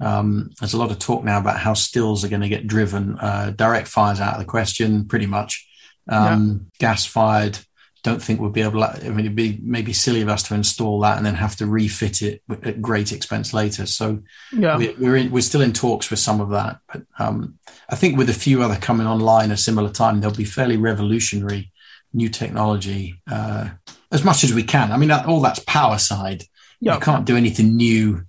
Um, 0.00 0.50
there's 0.60 0.74
a 0.74 0.78
lot 0.78 0.90
of 0.90 0.98
talk 0.98 1.24
now 1.24 1.38
about 1.38 1.58
how 1.58 1.74
stills 1.74 2.24
are 2.24 2.28
going 2.28 2.42
to 2.42 2.48
get 2.48 2.66
driven. 2.66 3.18
Uh, 3.18 3.52
direct 3.54 3.88
fires 3.88 4.20
out 4.20 4.34
of 4.34 4.38
the 4.38 4.46
question, 4.46 5.06
pretty 5.06 5.26
much 5.26 5.65
um, 6.08 6.68
yeah. 6.80 6.88
gas 6.88 7.06
fired. 7.06 7.58
Don't 8.02 8.22
think 8.22 8.40
we'll 8.40 8.50
be 8.50 8.62
able 8.62 8.80
to, 8.80 9.04
I 9.04 9.08
mean, 9.08 9.26
it'd 9.26 9.34
be 9.34 9.58
maybe 9.62 9.92
silly 9.92 10.22
of 10.22 10.28
us 10.28 10.44
to 10.44 10.54
install 10.54 11.00
that 11.00 11.16
and 11.16 11.26
then 11.26 11.34
have 11.34 11.56
to 11.56 11.66
refit 11.66 12.22
it 12.22 12.40
at 12.62 12.80
great 12.80 13.10
expense 13.10 13.52
later. 13.52 13.84
So 13.84 14.22
yeah. 14.52 14.76
we, 14.76 14.94
we're, 14.94 15.16
in, 15.16 15.32
we're 15.32 15.40
still 15.40 15.60
in 15.60 15.72
talks 15.72 16.08
with 16.08 16.20
some 16.20 16.40
of 16.40 16.50
that. 16.50 16.78
But 16.92 17.02
um, 17.18 17.58
I 17.88 17.96
think 17.96 18.16
with 18.16 18.30
a 18.30 18.34
few 18.34 18.62
other 18.62 18.76
coming 18.76 19.08
online 19.08 19.50
at 19.50 19.58
a 19.58 19.62
similar 19.62 19.90
time, 19.90 20.20
there'll 20.20 20.36
be 20.36 20.44
fairly 20.44 20.76
revolutionary 20.76 21.72
new 22.12 22.28
technology 22.28 23.20
uh, 23.30 23.70
as 24.12 24.24
much 24.24 24.44
as 24.44 24.54
we 24.54 24.62
can. 24.62 24.92
I 24.92 24.96
mean, 24.96 25.10
all 25.10 25.40
that's 25.40 25.60
power 25.60 25.98
side. 25.98 26.44
Yeah. 26.80 26.94
You 26.94 27.00
can't 27.00 27.24
do 27.24 27.36
anything 27.36 27.76
new 27.76 28.22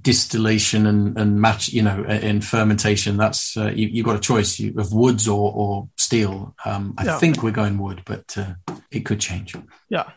distillation 0.00 0.86
and, 0.86 1.18
and 1.18 1.40
match, 1.40 1.68
you 1.68 1.82
know, 1.82 2.04
in 2.04 2.40
fermentation. 2.40 3.16
That's 3.16 3.56
uh, 3.56 3.72
you, 3.74 4.02
have 4.02 4.06
got 4.06 4.16
a 4.16 4.20
choice 4.20 4.60
of 4.60 4.92
woods 4.92 5.28
or, 5.28 5.52
or 5.52 5.88
steel. 6.12 6.54
Um, 6.64 6.94
I 6.98 7.04
yeah. 7.04 7.18
think 7.18 7.42
we're 7.42 7.52
going 7.52 7.78
wood, 7.78 8.02
but 8.04 8.36
uh, 8.36 8.54
it 8.90 9.00
could 9.00 9.20
change. 9.20 9.54
Yeah. 9.88 10.10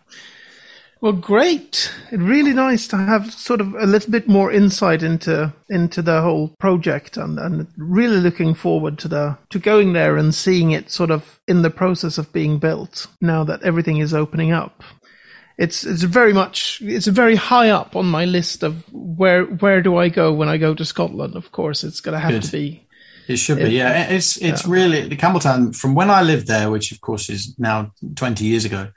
Well, 1.02 1.14
great. 1.14 1.92
Really 2.12 2.54
nice 2.54 2.88
to 2.88 2.98
have 2.98 3.32
sort 3.32 3.62
of 3.62 3.76
a 3.76 3.86
little 3.86 4.12
bit 4.12 4.28
more 4.28 4.52
insight 4.52 5.04
into 5.04 5.54
into 5.70 6.02
the 6.02 6.22
whole 6.22 6.56
project, 6.60 7.18
and, 7.18 7.38
and 7.38 7.68
really 7.78 8.18
looking 8.18 8.56
forward 8.56 8.98
to 9.00 9.08
the 9.08 9.38
to 9.50 9.60
going 9.60 9.94
there 9.94 10.18
and 10.18 10.34
seeing 10.34 10.72
it 10.72 10.90
sort 10.90 11.12
of 11.12 11.40
in 11.48 11.62
the 11.62 11.70
process 11.70 12.18
of 12.18 12.32
being 12.34 12.60
built. 12.60 13.08
Now 13.22 13.44
that 13.44 13.64
everything 13.64 13.98
is 13.98 14.14
opening 14.14 14.52
up, 14.52 14.84
it's 15.58 15.86
it's 15.86 16.04
very 16.04 16.34
much 16.34 16.82
it's 16.82 17.08
very 17.08 17.36
high 17.36 17.70
up 17.70 17.96
on 17.96 18.06
my 18.06 18.26
list 18.26 18.64
of 18.64 18.84
where 18.92 19.44
where 19.46 19.82
do 19.82 19.98
I 19.98 20.10
go 20.10 20.34
when 20.34 20.50
I 20.50 20.58
go 20.58 20.74
to 20.74 20.86
Scotland. 20.86 21.36
Of 21.36 21.52
course, 21.52 21.84
it's 21.84 22.02
going 22.02 22.14
to 22.14 22.20
have 22.20 22.32
Good. 22.32 22.44
to 22.44 22.52
be 22.52 22.85
it 23.28 23.38
should 23.38 23.58
be, 23.58 23.72
yeah. 23.72 24.08
It's 24.10 24.38
it's 24.38 24.66
yeah. 24.66 24.72
really 24.72 25.08
the 25.08 25.18
Campbeltown 25.18 25.76
from 25.76 25.96
when 25.96 26.10
I 26.10 26.22
lived 26.22 26.48
there, 26.48 26.70
which 26.70 26.92
of 26.92 27.02
course 27.02 27.30
is 27.30 27.58
now 27.58 27.92
twenty 28.16 28.46
years 28.46 28.66
ago, 28.66 28.90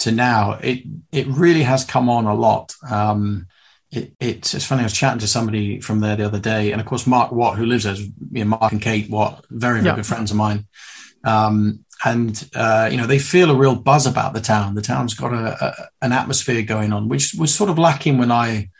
to 0.00 0.12
now. 0.12 0.58
It 0.62 0.84
it 1.12 1.26
really 1.26 1.62
has 1.62 1.84
come 1.84 2.08
on 2.08 2.26
a 2.26 2.34
lot. 2.34 2.74
Um, 2.88 3.46
it, 3.90 4.12
it's 4.20 4.54
it's 4.54 4.64
funny. 4.64 4.80
I 4.80 4.84
was 4.84 4.92
chatting 4.92 5.20
to 5.20 5.28
somebody 5.28 5.80
from 5.80 6.00
there 6.00 6.16
the 6.16 6.26
other 6.26 6.40
day, 6.40 6.72
and 6.72 6.80
of 6.80 6.86
course 6.86 7.06
Mark 7.06 7.32
Watt, 7.32 7.56
who 7.56 7.66
lives 7.66 7.84
there, 7.84 7.94
you 7.94 8.44
know, 8.44 8.56
Mark 8.58 8.72
and 8.72 8.82
Kate 8.82 9.10
Watt, 9.10 9.44
very 9.50 9.80
very 9.80 9.86
yeah. 9.86 9.96
good 9.96 10.06
friends 10.06 10.30
of 10.30 10.36
mine. 10.36 10.66
Um, 11.24 11.84
and 12.04 12.48
uh, 12.54 12.88
you 12.90 12.96
know 12.96 13.06
they 13.06 13.18
feel 13.18 13.50
a 13.50 13.56
real 13.56 13.74
buzz 13.74 14.06
about 14.06 14.32
the 14.32 14.40
town. 14.40 14.74
The 14.74 14.82
town's 14.82 15.14
got 15.14 15.32
a, 15.32 15.64
a, 15.64 15.88
an 16.02 16.12
atmosphere 16.12 16.62
going 16.62 16.92
on, 16.92 17.08
which 17.08 17.34
was 17.34 17.54
sort 17.54 17.70
of 17.70 17.78
lacking 17.78 18.18
when 18.18 18.32
I 18.32 18.70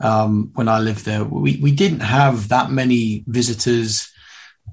um, 0.00 0.50
when 0.54 0.68
I 0.68 0.78
lived 0.78 1.04
there. 1.04 1.24
We 1.24 1.56
we 1.56 1.72
didn't 1.72 2.00
have 2.00 2.48
that 2.48 2.70
many 2.70 3.24
visitors. 3.26 4.12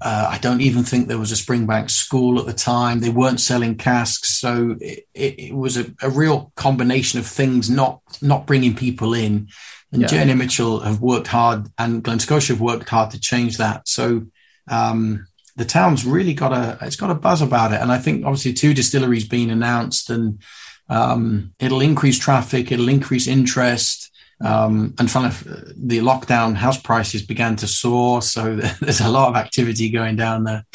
Uh, 0.01 0.27
I 0.31 0.37
don't 0.39 0.61
even 0.61 0.83
think 0.83 1.07
there 1.07 1.19
was 1.19 1.31
a 1.31 1.35
Springbank 1.35 1.89
school 1.89 2.39
at 2.39 2.45
the 2.45 2.53
time. 2.53 2.99
They 2.99 3.09
weren't 3.09 3.39
selling 3.39 3.77
casks, 3.77 4.35
so 4.35 4.75
it, 4.81 5.07
it, 5.13 5.39
it 5.39 5.55
was 5.55 5.77
a, 5.77 5.85
a, 6.01 6.09
real 6.09 6.51
combination 6.55 7.19
of 7.19 7.25
things 7.25 7.69
not 7.69 8.01
not 8.21 8.45
bringing 8.45 8.75
people 8.75 9.13
in. 9.13 9.47
And 9.91 10.01
yeah. 10.01 10.07
J 10.07 10.17
and 10.17 10.31
A 10.31 10.35
Mitchell 10.35 10.79
have 10.81 10.99
worked 10.99 11.27
hard, 11.27 11.67
and 11.77 12.03
Glen 12.03 12.19
Scotia 12.19 12.53
have 12.53 12.61
worked 12.61 12.89
hard 12.89 13.11
to 13.11 13.19
change 13.19 13.57
that. 13.57 13.87
So 13.87 14.25
um, 14.67 15.27
the 15.55 15.65
town's 15.65 16.05
really 16.05 16.33
got 16.33 16.51
a 16.51 16.77
it's 16.81 16.95
got 16.95 17.11
a 17.11 17.15
buzz 17.15 17.41
about 17.41 17.71
it, 17.71 17.81
and 17.81 17.91
I 17.91 17.97
think 17.97 18.25
obviously 18.25 18.53
two 18.53 18.73
distilleries 18.73 19.27
being 19.27 19.51
announced, 19.51 20.09
and 20.09 20.41
um, 20.89 21.53
it'll 21.59 21.81
increase 21.81 22.19
traffic, 22.19 22.71
it'll 22.71 22.89
increase 22.89 23.27
interest. 23.27 24.09
Um, 24.41 24.93
and 24.99 25.09
of 25.15 25.43
the 25.77 25.99
lockdown 25.99 26.55
house 26.55 26.79
prices 26.79 27.21
began 27.21 27.55
to 27.57 27.67
soar, 27.67 28.21
so 28.21 28.55
there's 28.81 29.01
a 29.01 29.09
lot 29.09 29.29
of 29.29 29.35
activity 29.35 29.89
going 29.89 30.15
down 30.15 30.43
there. 30.43 30.65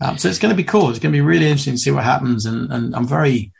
Um, 0.00 0.18
so 0.18 0.28
it's 0.28 0.38
going 0.38 0.54
to 0.54 0.62
be 0.62 0.64
cool. 0.64 0.90
It's 0.90 0.98
going 0.98 1.12
to 1.12 1.16
be 1.16 1.22
really 1.22 1.46
interesting 1.46 1.74
to 1.74 1.80
see 1.80 1.90
what 1.90 2.04
happens, 2.04 2.46
and, 2.46 2.70
and 2.72 2.94
I'm 2.94 3.06
very, 3.06 3.52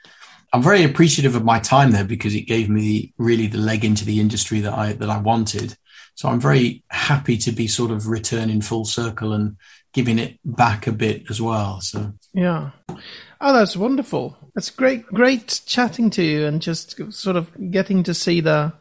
I'm 0.53 0.63
very 0.63 0.85
appreciative 0.85 1.35
of 1.35 1.45
my 1.45 1.59
time 1.59 1.93
there 1.93 2.05
because 2.05 2.35
it 2.35 2.43
gave 2.43 2.69
me 2.69 3.15
really 3.19 3.47
the 3.47 3.59
leg 3.59 3.85
into 3.85 4.05
the 4.05 4.21
industry 4.21 4.61
that 4.61 4.73
I 4.73 4.93
that 4.95 5.11
I 5.11 5.19
wanted. 5.19 5.77
So 6.15 6.29
I'm 6.29 6.41
very 6.41 6.83
happy 6.89 7.37
to 7.39 7.53
be 7.53 7.67
sort 7.67 7.91
of 7.91 8.07
returning 8.07 8.63
full 8.63 8.87
circle 8.87 9.35
and 9.35 9.57
giving 9.93 10.19
it 10.19 10.39
back 10.45 10.87
a 10.87 10.93
bit 10.93 11.25
as 11.31 11.41
well. 11.41 11.81
So 11.81 12.13
yeah, 12.35 12.71
oh, 13.41 13.53
that's 13.53 13.77
wonderful. 13.77 14.37
That's 14.55 14.71
great, 14.71 15.07
great 15.07 15.63
chatting 15.67 16.11
to 16.11 16.23
you 16.23 16.47
and 16.47 16.63
just 16.63 17.01
sort 17.13 17.37
of 17.37 17.51
getting 17.71 18.03
to 18.05 18.15
see 18.15 18.41
the 18.41 18.73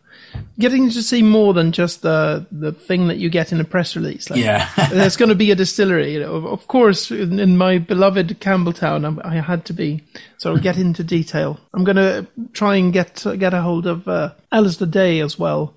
getting 0.60 0.90
to 0.90 1.02
see 1.02 1.22
more 1.22 1.54
than 1.54 1.72
just 1.72 2.02
the 2.02 2.46
the 2.52 2.72
thing 2.72 3.08
that 3.08 3.18
you 3.18 3.30
get 3.30 3.52
in 3.52 3.60
a 3.60 3.64
press 3.64 3.96
release. 3.96 4.30
Like, 4.30 4.40
yeah, 4.40 4.70
there's 4.92 5.18
going 5.18 5.30
to 5.30 5.36
be 5.36 5.52
a 5.52 5.56
distillery. 5.56 6.14
You 6.14 6.20
know, 6.22 6.48
of 6.48 6.68
course, 6.68 7.12
in, 7.12 7.40
in, 7.40 7.58
my 7.58 7.78
beloved 7.78 8.40
Campbeltown, 8.40 9.22
I, 9.24 9.38
I, 9.38 9.42
had 9.42 9.66
to 9.66 9.74
be 9.74 10.04
sort 10.38 10.56
of 10.56 10.64
get 10.64 10.78
into 10.78 11.04
detail. 11.04 11.60
I'm 11.74 11.84
going 11.84 11.98
to 11.98 12.28
try 12.54 12.76
and 12.76 12.94
get 12.94 13.26
get 13.38 13.54
a 13.54 13.62
hold 13.62 13.88
of 13.88 14.08
uh, 14.08 14.34
Alasdair 14.52 14.92
Day 14.92 15.20
as 15.20 15.38
well 15.38 15.76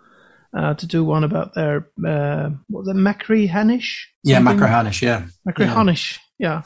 uh, 0.56 0.74
to 0.74 0.86
do 0.86 1.04
one 1.04 1.24
about 1.24 1.54
their 1.54 1.88
uh, 2.06 2.50
what 2.68 2.84
was 2.84 2.88
it, 2.88 2.96
Machrihanish? 2.96 4.04
Yeah, 4.22 4.40
Machrihanish. 4.40 5.02
Yeah, 5.02 5.26
Macri 5.46 5.66
yeah. 5.66 6.08
Yeah, 6.38 6.62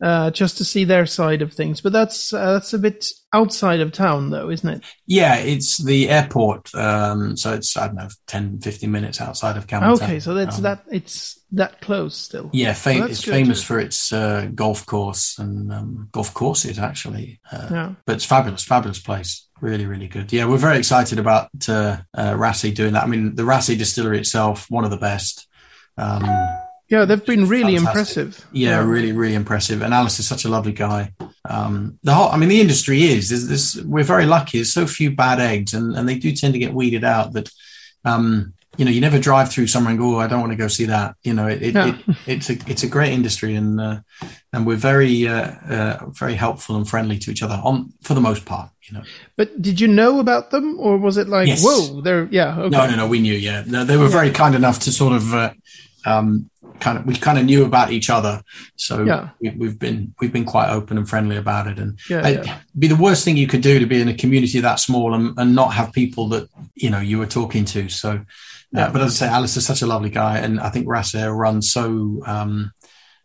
uh, 0.00 0.30
just 0.30 0.58
to 0.58 0.64
see 0.64 0.84
their 0.84 1.06
side 1.06 1.42
of 1.42 1.52
things. 1.52 1.80
But 1.80 1.92
that's 1.92 2.32
uh, 2.32 2.54
that's 2.54 2.72
a 2.72 2.78
bit 2.78 3.06
outside 3.32 3.80
of 3.80 3.92
town, 3.92 4.30
though, 4.30 4.50
isn't 4.50 4.68
it? 4.68 4.84
Yeah, 5.06 5.36
it's 5.36 5.78
the 5.78 6.08
airport. 6.08 6.74
Um, 6.74 7.36
so 7.36 7.54
it's 7.54 7.76
I 7.76 7.86
don't 7.86 7.96
know 7.96 8.08
10, 8.26 8.60
15 8.60 8.90
minutes 8.90 9.20
outside 9.20 9.56
of 9.56 9.66
Campbeltown. 9.66 10.02
Okay, 10.02 10.20
so 10.20 10.34
that's 10.34 10.56
um, 10.56 10.62
that. 10.62 10.84
It's 10.90 11.40
that 11.52 11.80
close 11.80 12.16
still. 12.16 12.50
Yeah, 12.52 12.72
fam- 12.72 13.08
it's 13.08 13.24
good. 13.24 13.32
famous 13.32 13.62
for 13.62 13.78
its 13.78 14.12
uh, 14.12 14.48
golf 14.54 14.86
course 14.86 15.38
and 15.38 15.72
um, 15.72 16.08
golf 16.12 16.32
courses 16.34 16.78
actually. 16.78 17.40
Uh, 17.50 17.68
yeah, 17.70 17.94
but 18.06 18.16
it's 18.16 18.24
fabulous, 18.24 18.64
fabulous 18.64 19.00
place 19.00 19.48
really, 19.62 19.86
really 19.86 20.08
good. 20.08 20.32
Yeah, 20.32 20.46
we're 20.46 20.58
very 20.58 20.76
excited 20.76 21.18
about 21.18 21.48
uh, 21.68 21.98
uh, 22.12 22.32
Raasay 22.32 22.74
doing 22.74 22.92
that. 22.94 23.04
I 23.04 23.06
mean, 23.06 23.36
the 23.36 23.44
Raasay 23.44 23.78
distillery 23.78 24.18
itself, 24.18 24.68
one 24.68 24.84
of 24.84 24.90
the 24.90 24.96
best. 24.96 25.46
Um, 25.96 26.24
yeah, 26.88 27.04
they've 27.04 27.24
been 27.24 27.48
really 27.48 27.76
fantastic. 27.76 28.16
impressive. 28.18 28.46
Yeah, 28.52 28.70
yeah, 28.70 28.84
really, 28.84 29.12
really 29.12 29.34
impressive. 29.34 29.82
And 29.82 29.94
Alice 29.94 30.18
is 30.18 30.28
such 30.28 30.44
a 30.44 30.48
lovely 30.48 30.72
guy. 30.72 31.12
Um, 31.48 31.98
the 32.02 32.14
whole, 32.14 32.28
I 32.28 32.36
mean, 32.36 32.48
the 32.48 32.60
industry 32.60 33.02
is. 33.04 33.30
There's, 33.30 33.48
there's, 33.48 33.84
we're 33.84 34.04
very 34.04 34.26
lucky. 34.26 34.58
There's 34.58 34.72
so 34.72 34.86
few 34.86 35.10
bad 35.10 35.40
eggs, 35.40 35.74
and, 35.74 35.96
and 35.96 36.08
they 36.08 36.16
do 36.16 36.32
tend 36.32 36.52
to 36.52 36.58
get 36.58 36.74
weeded 36.74 37.04
out. 37.04 37.32
That 37.32 37.50
um, 38.04 38.54
you 38.78 38.86
know, 38.86 38.90
you 38.90 39.00
never 39.00 39.18
drive 39.18 39.50
through 39.50 39.66
somewhere 39.66 39.90
and 39.90 39.98
go, 40.00 40.16
oh, 40.16 40.18
I 40.18 40.26
don't 40.26 40.40
want 40.40 40.52
to 40.52 40.56
go 40.56 40.68
see 40.68 40.86
that. 40.86 41.16
You 41.22 41.34
know, 41.34 41.46
it, 41.46 41.62
it, 41.62 41.74
yeah. 41.74 41.88
it 42.06 42.16
it's 42.26 42.50
a 42.50 42.54
it's 42.66 42.82
a 42.82 42.88
great 42.88 43.12
industry, 43.12 43.54
and 43.54 43.80
uh, 43.80 44.00
and 44.52 44.66
we're 44.66 44.76
very 44.76 45.28
uh, 45.28 45.52
uh, 45.68 46.06
very 46.08 46.34
helpful 46.34 46.76
and 46.76 46.88
friendly 46.88 47.18
to 47.18 47.30
each 47.30 47.42
other 47.42 47.60
on 47.62 47.92
for 48.02 48.14
the 48.14 48.20
most 48.20 48.46
part. 48.46 48.70
You 48.88 48.98
know. 48.98 49.04
But 49.36 49.60
did 49.60 49.80
you 49.80 49.88
know 49.88 50.20
about 50.20 50.50
them, 50.50 50.78
or 50.80 50.96
was 50.96 51.18
it 51.18 51.28
like, 51.28 51.48
yes. 51.48 51.62
whoa, 51.62 52.00
they're 52.00 52.28
yeah? 52.30 52.58
Okay. 52.58 52.70
No, 52.70 52.86
no, 52.86 52.96
no. 52.96 53.06
We 53.06 53.20
knew. 53.20 53.34
Yeah, 53.34 53.64
no, 53.66 53.84
they 53.84 53.96
were 53.96 54.04
yeah. 54.04 54.10
very 54.10 54.30
kind 54.30 54.54
enough 54.54 54.80
to 54.80 54.92
sort 54.92 55.12
of. 55.14 55.34
Uh, 55.34 55.52
um, 56.04 56.50
kind 56.82 56.98
of 56.98 57.06
we 57.06 57.14
kind 57.14 57.38
of 57.38 57.44
knew 57.44 57.64
about 57.64 57.92
each 57.92 58.10
other. 58.10 58.42
So 58.76 59.04
yeah. 59.04 59.30
we, 59.40 59.66
have 59.66 59.78
been 59.78 60.14
we've 60.20 60.32
been 60.32 60.44
quite 60.44 60.70
open 60.70 60.98
and 60.98 61.08
friendly 61.08 61.36
about 61.36 61.68
it. 61.68 61.78
And 61.78 61.98
yeah, 62.10 62.28
yeah. 62.28 62.58
be 62.78 62.88
the 62.88 62.96
worst 62.96 63.24
thing 63.24 63.36
you 63.36 63.46
could 63.46 63.62
do 63.62 63.78
to 63.78 63.86
be 63.86 64.00
in 64.00 64.08
a 64.08 64.14
community 64.14 64.60
that 64.60 64.80
small 64.80 65.14
and, 65.14 65.38
and 65.38 65.54
not 65.54 65.74
have 65.74 65.92
people 65.92 66.28
that 66.30 66.48
you 66.74 66.90
know 66.90 67.00
you 67.00 67.18
were 67.18 67.26
talking 67.26 67.64
to. 67.66 67.88
So 67.88 68.24
yeah, 68.72 68.90
but 68.90 69.00
as 69.00 69.22
I 69.22 69.26
say, 69.26 69.32
Alice 69.32 69.56
is 69.56 69.66
such 69.66 69.82
a 69.82 69.86
lovely 69.86 70.10
guy, 70.10 70.38
and 70.38 70.58
I 70.58 70.70
think 70.70 70.86
Raasay 70.86 71.34
runs 71.34 71.70
so 71.70 72.22
um, 72.26 72.72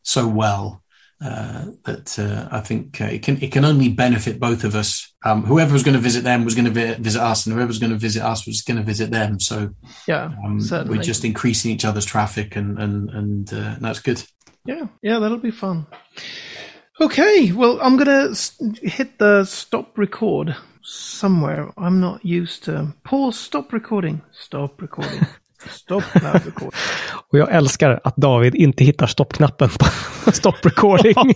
so 0.03 0.27
well 0.27 0.83
uh, 1.19 1.65
that 1.85 2.19
uh, 2.19 2.47
I 2.51 2.59
think 2.59 3.01
uh, 3.01 3.05
it 3.05 3.23
can 3.23 3.41
it 3.41 3.51
can 3.51 3.65
only 3.65 3.89
benefit 3.89 4.39
both 4.39 4.63
of 4.63 4.75
us. 4.75 5.13
Um, 5.25 5.43
whoever 5.43 5.73
was 5.73 5.83
going 5.83 5.95
to 5.95 5.99
visit 5.99 6.23
them 6.23 6.45
was 6.45 6.53
going 6.53 6.65
to 6.65 6.71
vi- 6.71 6.93
visit 6.95 7.21
us, 7.21 7.45
and 7.45 7.55
whoever 7.55 7.67
was 7.67 7.79
going 7.79 7.91
to 7.91 7.97
visit 7.97 8.23
us 8.23 8.45
was 8.45 8.61
going 8.61 8.77
to 8.77 8.83
visit 8.83 9.09
them. 9.09 9.39
So 9.39 9.71
yeah, 10.07 10.31
um, 10.45 10.59
we're 10.87 11.01
just 11.01 11.25
increasing 11.25 11.71
each 11.71 11.85
other's 11.85 12.05
traffic, 12.05 12.55
and 12.55 12.77
and 12.77 13.09
and 13.09 13.53
uh, 13.53 13.75
that's 13.81 13.99
good. 13.99 14.23
Yeah, 14.65 14.87
yeah, 15.01 15.19
that'll 15.19 15.37
be 15.37 15.51
fun. 15.51 15.87
Okay, 17.01 17.51
well, 17.51 17.79
I'm 17.81 17.97
gonna 17.97 18.33
hit 18.83 19.17
the 19.17 19.45
stop 19.45 19.97
record 19.97 20.55
somewhere. 20.83 21.73
I'm 21.77 21.99
not 21.99 22.23
used 22.25 22.63
to. 22.65 22.93
Pause, 23.03 23.37
stop 23.37 23.73
recording. 23.73 24.21
Stop 24.31 24.81
recording. 24.81 25.25
Stop 25.69 26.03
recording. 26.45 26.79
Och 27.31 27.39
jag 27.39 27.55
älskar 27.55 27.99
att 28.03 28.15
David 28.15 28.55
inte 28.55 28.83
hittar 28.83 29.07
stoppknappen 29.07 29.69
på 29.69 30.31
stop 30.31 30.53
recording. 30.63 31.13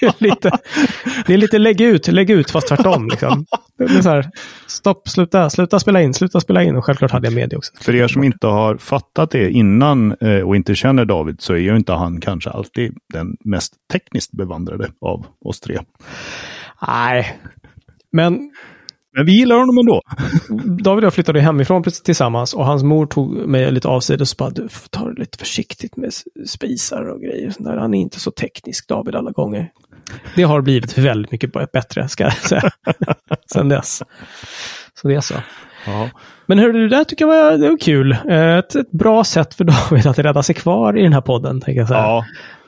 det, 0.00 0.06
är 0.06 0.22
lite, 0.22 0.58
det 1.26 1.34
är 1.34 1.38
lite 1.38 1.58
lägg 1.58 1.80
ut, 1.80 2.08
lägg 2.08 2.30
ut 2.30 2.50
fast 2.50 2.68
tvärtom. 2.68 3.08
Liksom. 3.08 3.46
Det 3.78 3.84
är 3.84 4.02
så 4.02 4.10
här, 4.10 4.30
stopp, 4.66 5.08
sluta, 5.08 5.50
sluta 5.50 5.80
spela 5.80 6.02
in, 6.02 6.14
sluta 6.14 6.40
spela 6.40 6.62
in. 6.62 6.76
Och 6.76 6.84
självklart 6.84 7.10
hade 7.10 7.26
jag 7.26 7.34
med 7.34 7.48
det 7.48 7.56
också. 7.56 7.72
För 7.80 7.94
er 7.94 8.08
som 8.08 8.24
inte 8.24 8.46
har 8.46 8.76
fattat 8.76 9.30
det 9.30 9.50
innan 9.50 10.12
eh, 10.20 10.40
och 10.40 10.56
inte 10.56 10.74
känner 10.74 11.04
David 11.04 11.40
så 11.40 11.52
är 11.52 11.58
ju 11.58 11.76
inte 11.76 11.92
han 11.92 12.20
kanske 12.20 12.50
alltid 12.50 12.94
den 13.12 13.36
mest 13.44 13.74
tekniskt 13.92 14.32
bevandrade 14.32 14.90
av 15.00 15.26
oss 15.44 15.60
tre. 15.60 15.78
Nej, 16.86 17.38
men 18.12 18.50
men 19.16 19.26
vi 19.26 19.32
gillar 19.32 19.56
honom 19.56 19.78
ändå. 19.78 20.02
David 20.82 21.04
och 21.04 21.06
jag 21.06 21.14
flyttade 21.14 21.40
hemifrån 21.40 21.82
tillsammans 22.04 22.54
och 22.54 22.66
hans 22.66 22.82
mor 22.82 23.06
tog 23.06 23.48
mig 23.48 23.70
lite 23.72 23.88
avsides 23.88 24.32
och 24.32 24.38
bara, 24.38 24.50
du 24.50 24.68
får 24.68 24.88
ta 24.88 25.08
det 25.08 25.20
lite 25.20 25.38
försiktigt 25.38 25.96
med 25.96 26.12
spisar 26.46 27.02
och 27.02 27.20
grejer. 27.20 27.50
Så 27.50 27.62
där. 27.62 27.76
Han 27.76 27.94
är 27.94 28.00
inte 28.00 28.20
så 28.20 28.30
teknisk, 28.30 28.88
David, 28.88 29.14
alla 29.14 29.30
gånger. 29.30 29.70
Det 30.36 30.42
har 30.42 30.60
blivit 30.60 30.98
väldigt 30.98 31.32
mycket 31.32 31.72
bättre, 31.72 32.08
ska 32.08 32.24
jag 32.24 32.32
säga, 32.32 32.70
sen 33.52 33.68
dess. 33.68 34.02
Så 34.94 35.08
det 35.08 35.14
är 35.14 35.20
så. 35.20 35.34
Ja. 35.86 36.10
Men 36.46 36.58
hur 36.58 36.72
det 36.72 36.88
där 36.88 37.04
tycker 37.04 37.24
jag 37.24 37.44
var, 37.44 37.58
det 37.58 37.68
var 37.70 37.78
kul. 37.78 38.12
Ett, 38.12 38.74
ett 38.74 38.90
bra 38.90 39.24
sätt 39.24 39.54
för 39.54 39.64
David 39.64 40.06
att 40.06 40.18
rädda 40.18 40.42
sig 40.42 40.54
kvar 40.54 40.98
i 40.98 41.02
den 41.02 41.12
här 41.12 41.20
podden, 41.20 41.60
tänker 41.60 41.80
jag 41.80 41.88
säga. 41.88 42.00
Ja, 42.00 42.24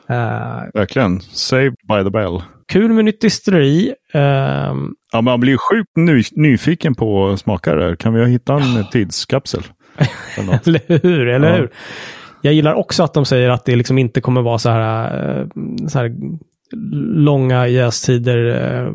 uh, 0.09 0.69
verkligen. 0.73 1.19
Save 1.19 1.69
by 1.69 2.03
the 2.03 2.09
bell. 2.09 2.41
Kul 2.67 2.93
med 2.93 3.05
nytt 3.05 3.21
distilleri. 3.21 3.93
Um, 4.13 4.95
ja, 5.11 5.21
man 5.21 5.39
blir 5.39 5.57
sjukt 5.57 5.97
ny, 5.97 6.23
nyfiken 6.31 6.95
på 6.95 7.29
att 7.29 7.39
smaka 7.39 7.75
det. 7.75 7.97
Kan 7.97 8.13
vi 8.13 8.25
hitta 8.25 8.53
en 8.53 8.75
ja. 8.75 8.83
tidskapsel? 8.91 9.63
eller 10.37 11.01
hur? 11.03 11.27
Eller 11.27 11.49
ja. 11.49 11.55
hur? 11.55 11.69
Jag 12.41 12.53
gillar 12.53 12.73
också 12.73 13.03
att 13.03 13.13
de 13.13 13.25
säger 13.25 13.49
att 13.49 13.65
det 13.65 13.75
liksom 13.75 13.97
inte 13.97 14.21
kommer 14.21 14.41
vara 14.41 14.57
så 14.57 14.69
här, 14.69 15.39
eh, 15.39 15.47
så 15.87 15.99
här 15.99 16.15
långa 17.15 17.67
jästider, 17.67 18.45
eh, 18.85 18.91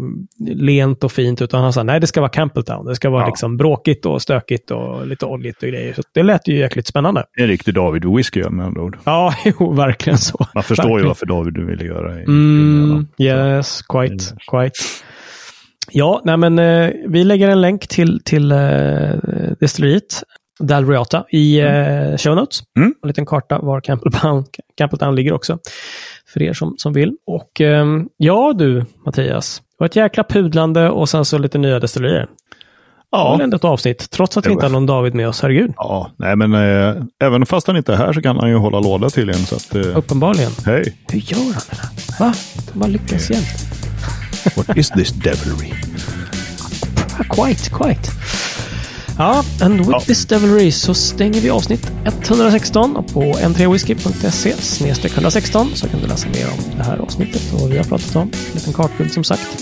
lent 0.55 1.05
och 1.05 1.13
fint, 1.13 1.43
utan 1.43 1.63
han 1.63 1.73
sa 1.73 1.83
nej, 1.83 2.01
det 2.01 2.07
ska 2.07 2.21
vara 2.21 2.31
Campbelltown. 2.31 2.87
Det 2.87 2.95
ska 2.95 3.11
vara 3.11 3.23
Ja. 3.23 3.27
liksom 3.27 3.57
bråkigt 3.57 4.07
och 4.07 4.23
stökigt 4.23 4.71
och 4.71 5.07
lite 5.07 5.27
oljigt 5.27 5.63
och 5.63 5.69
grejer. 5.69 5.93
Så 5.95 6.03
det 6.15 6.23
lät 6.23 6.49
ju 6.49 6.57
jäkligt 6.59 6.87
spännande. 6.87 7.25
En 7.39 7.47
riktig 7.47 7.75
David 7.75 8.05
Whisky 8.05 8.43
med 8.51 8.67
andra 8.67 8.83
ord. 8.83 8.99
Ja, 9.05 9.35
jo, 9.45 9.73
verkligen 9.73 10.19
så. 10.19 10.47
Man 10.55 10.63
förstår 10.63 10.87
ju 10.87 10.91
Verkligen. 10.93 11.09
varför 11.09 11.27
David 11.27 11.59
ville 11.59 11.85
göra 11.85 12.15
det. 12.15 12.23
Mm, 12.23 13.07
yes, 13.19 13.83
quite, 13.83 14.25
quite. 14.51 14.75
Ja, 15.93 16.23
nej 16.25 16.37
men 16.37 16.59
eh, 16.59 16.91
vi 17.09 17.25
lägger 17.25 17.49
en 17.49 17.61
länk 17.61 17.89
till, 17.89 18.21
till 18.25 18.53
eh, 18.53 18.59
destilleriet 19.61 20.23
Dalriata 20.61 21.25
i 21.31 21.61
eh, 21.61 22.17
show 22.17 22.37
notes. 22.37 22.61
Mm. 22.79 22.95
En 23.03 23.07
liten 23.09 23.27
karta 23.27 23.59
var 23.59 23.81
Campbelltown, 23.81 24.45
Campbelltown 24.77 25.15
ligger 25.15 25.33
också. 25.33 25.59
För 26.33 26.43
er 26.43 26.53
som, 26.53 26.75
som 26.79 26.93
vill. 26.93 27.13
Och 27.27 27.61
ehm, 27.61 28.09
ja 28.17 28.53
du, 28.57 28.85
Mattias. 29.07 29.59
Det 29.59 29.75
var 29.79 29.87
ett 29.87 29.97
jäkla 29.97 30.25
pudlande 30.25 30.91
och 30.91 31.09
sen 31.09 31.25
så 31.25 31.39
lite 31.39 31.59
nya 31.59 31.81
destillerier. 31.81 32.21
Det 33.13 33.17
var 33.17 33.39
Ja, 33.39 33.43
ändå 33.43 33.57
ett 33.57 33.65
avsnitt, 33.65 34.11
trots 34.11 34.37
att 34.37 34.47
vi 34.47 34.53
inte 34.53 34.65
har 34.65 34.71
någon 34.71 34.87
David 34.87 35.15
med 35.15 35.29
oss, 35.29 35.43
herregud. 35.43 35.73
ja, 35.77 36.11
nej 36.17 36.37
men 36.37 36.55
eh, 36.55 37.03
även 37.25 37.47
fast 37.47 37.67
han 37.67 37.77
inte 37.77 37.93
är 37.93 37.97
här 37.97 38.13
så 38.13 38.23
kan 38.23 38.37
han 38.37 38.49
ju 38.49 38.57
hålla 38.57 38.81
låda 38.81 39.11
till 39.11 39.29
en. 39.29 39.35
Så 39.35 39.55
att, 39.55 39.75
eh, 39.75 39.97
Uppenbarligen. 39.99 40.51
hej, 40.67 40.97
Hur 41.13 41.21
gör 41.21 41.39
han 41.39 41.47
det 41.71 41.77
där? 41.77 42.25
Va? 42.27 42.35
De 42.73 42.79
bara 42.79 42.87
lyckas 42.91 43.31
igen. 43.31 43.43
what 44.57 44.77
is 44.77 44.91
this 44.91 45.11
devilry? 45.11 45.71
Quite, 47.31 47.71
quite. 47.71 48.11
Ja, 49.21 49.45
and 49.61 49.79
with 49.79 49.91
Ja. 49.91 50.01
this 50.01 50.27
devilry 50.27 50.73
så 50.73 50.95
stänger 50.95 51.41
vi 51.41 51.51
avsnitt 51.51 51.93
116 52.05 52.97
och 52.97 53.07
på 53.13 53.21
n3whisky.se 53.23 54.53
snedstreck 54.53 55.13
116 55.13 55.71
så 55.75 55.89
kan 55.89 56.01
du 56.01 56.07
läsa 56.07 56.29
mer 56.29 56.47
om 56.47 56.77
det 56.79 56.83
här 56.83 56.99
avsnittet 56.99 57.53
och 57.55 57.61
vad 57.61 57.71
vi 57.71 57.77
har 57.79 57.85
pratat 57.85 58.17
om. 58.17 58.23
En 58.23 58.55
liten 58.55 58.73
kartbild 58.73 59.13
som 59.13 59.25
sagt. 59.25 59.59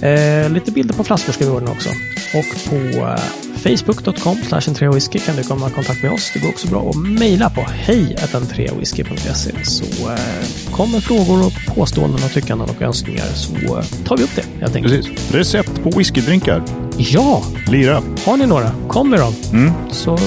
Eh, 0.00 0.50
lite 0.50 0.72
bilder 0.72 0.94
på 0.94 1.04
flaskor 1.04 1.32
ska 1.32 1.44
vi 1.44 1.50
ordna 1.50 1.70
också. 1.70 1.88
Och 2.34 2.70
på 2.70 2.76
eh, 2.76 3.18
facebook.com 3.56 4.36
slash 4.48 4.60
n3whisky 4.60 5.18
kan 5.18 5.36
du 5.36 5.42
komma 5.42 5.68
i 5.68 5.70
kontakt 5.70 6.02
med 6.02 6.12
oss. 6.12 6.30
Det 6.34 6.38
går 6.40 6.48
också 6.48 6.68
bra 6.68 6.90
att 6.90 6.96
mejla 6.96 7.50
på 7.50 7.60
hej 7.60 8.16
n3whisky.se 8.18 9.64
så 9.64 9.84
eh, 10.10 10.70
kom 10.72 10.92
med 10.92 11.02
frågor 11.02 11.46
och 11.46 11.74
påståenden 11.74 12.24
och 12.24 12.32
tyckanden 12.32 12.68
och 12.76 12.82
önskningar 12.82 13.26
så 13.34 13.78
eh, 13.78 13.84
tar 14.04 14.16
vi 14.16 14.22
upp 14.22 14.36
det 14.36 14.44
helt 14.60 14.76
enkelt. 14.76 14.94
Precis. 14.94 15.30
Recept 15.34 15.82
på 15.82 15.90
whiskydrinkar. 15.90 16.83
Ja, 16.96 17.42
Lira. 17.66 18.02
har 18.26 18.36
ni 18.36 18.46
några? 18.46 18.70
Kom 18.88 19.10
med 19.10 19.20
dem. 19.20 19.34
Mm. 19.52 19.72
Så 19.90 20.18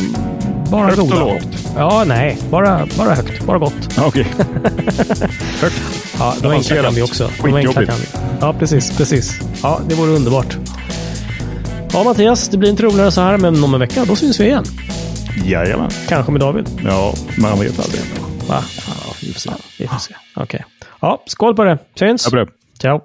bara 0.71 0.86
Högt 0.86 0.97
och 0.97 1.10
goda. 1.10 1.19
lågt. 1.19 1.47
Ja, 1.75 2.03
nej. 2.08 2.38
Bara, 2.49 2.88
bara 2.97 3.15
högt. 3.15 3.45
Bara 3.45 3.58
gott. 3.58 3.73
Ja, 3.97 4.06
Okej. 4.08 4.27
Högt. 5.62 5.82
Ja, 6.19 6.34
de 6.41 6.51
enkla 6.51 6.82
kan 6.84 6.93
vi 6.93 7.01
också. 7.01 7.30
De 7.43 7.53
enkla 7.56 7.86
kan 7.86 7.95
vi. 7.95 8.06
Ja, 8.39 8.53
precis. 8.53 8.97
Precis. 8.97 9.39
Ja, 9.63 9.80
det 9.89 9.95
vore 9.95 10.12
underbart. 10.12 10.58
Ja, 11.93 12.03
Mattias. 12.03 12.47
Det 12.49 12.58
blir 12.58 12.69
inte 12.69 12.84
roligare 12.84 13.12
så 13.12 13.21
här, 13.21 13.38
men 13.38 13.63
om 13.63 13.73
en 13.73 13.80
vecka, 13.80 14.06
då 14.06 14.15
syns 14.15 14.39
vi 14.39 14.45
igen. 14.45 14.63
Jajamän. 15.45 15.89
Kanske 16.08 16.32
med 16.32 16.41
David. 16.41 16.69
Ja, 16.86 17.13
man 17.38 17.60
vet 17.60 17.80
aldrig. 17.80 18.01
Va? 18.47 18.63
Ja, 18.88 18.93
vi 19.21 19.34
får 19.34 19.39
se. 19.39 19.49
Vi 19.80 19.88
får 19.88 19.97
se. 19.99 20.13
Okej. 20.36 20.65
Ja, 20.99 21.23
skål 21.27 21.56
på 21.56 21.63
det. 21.63 21.77
Syns. 21.99 22.25
Ja, 22.25 22.32
bra. 22.32 22.45
Ciao. 22.82 23.01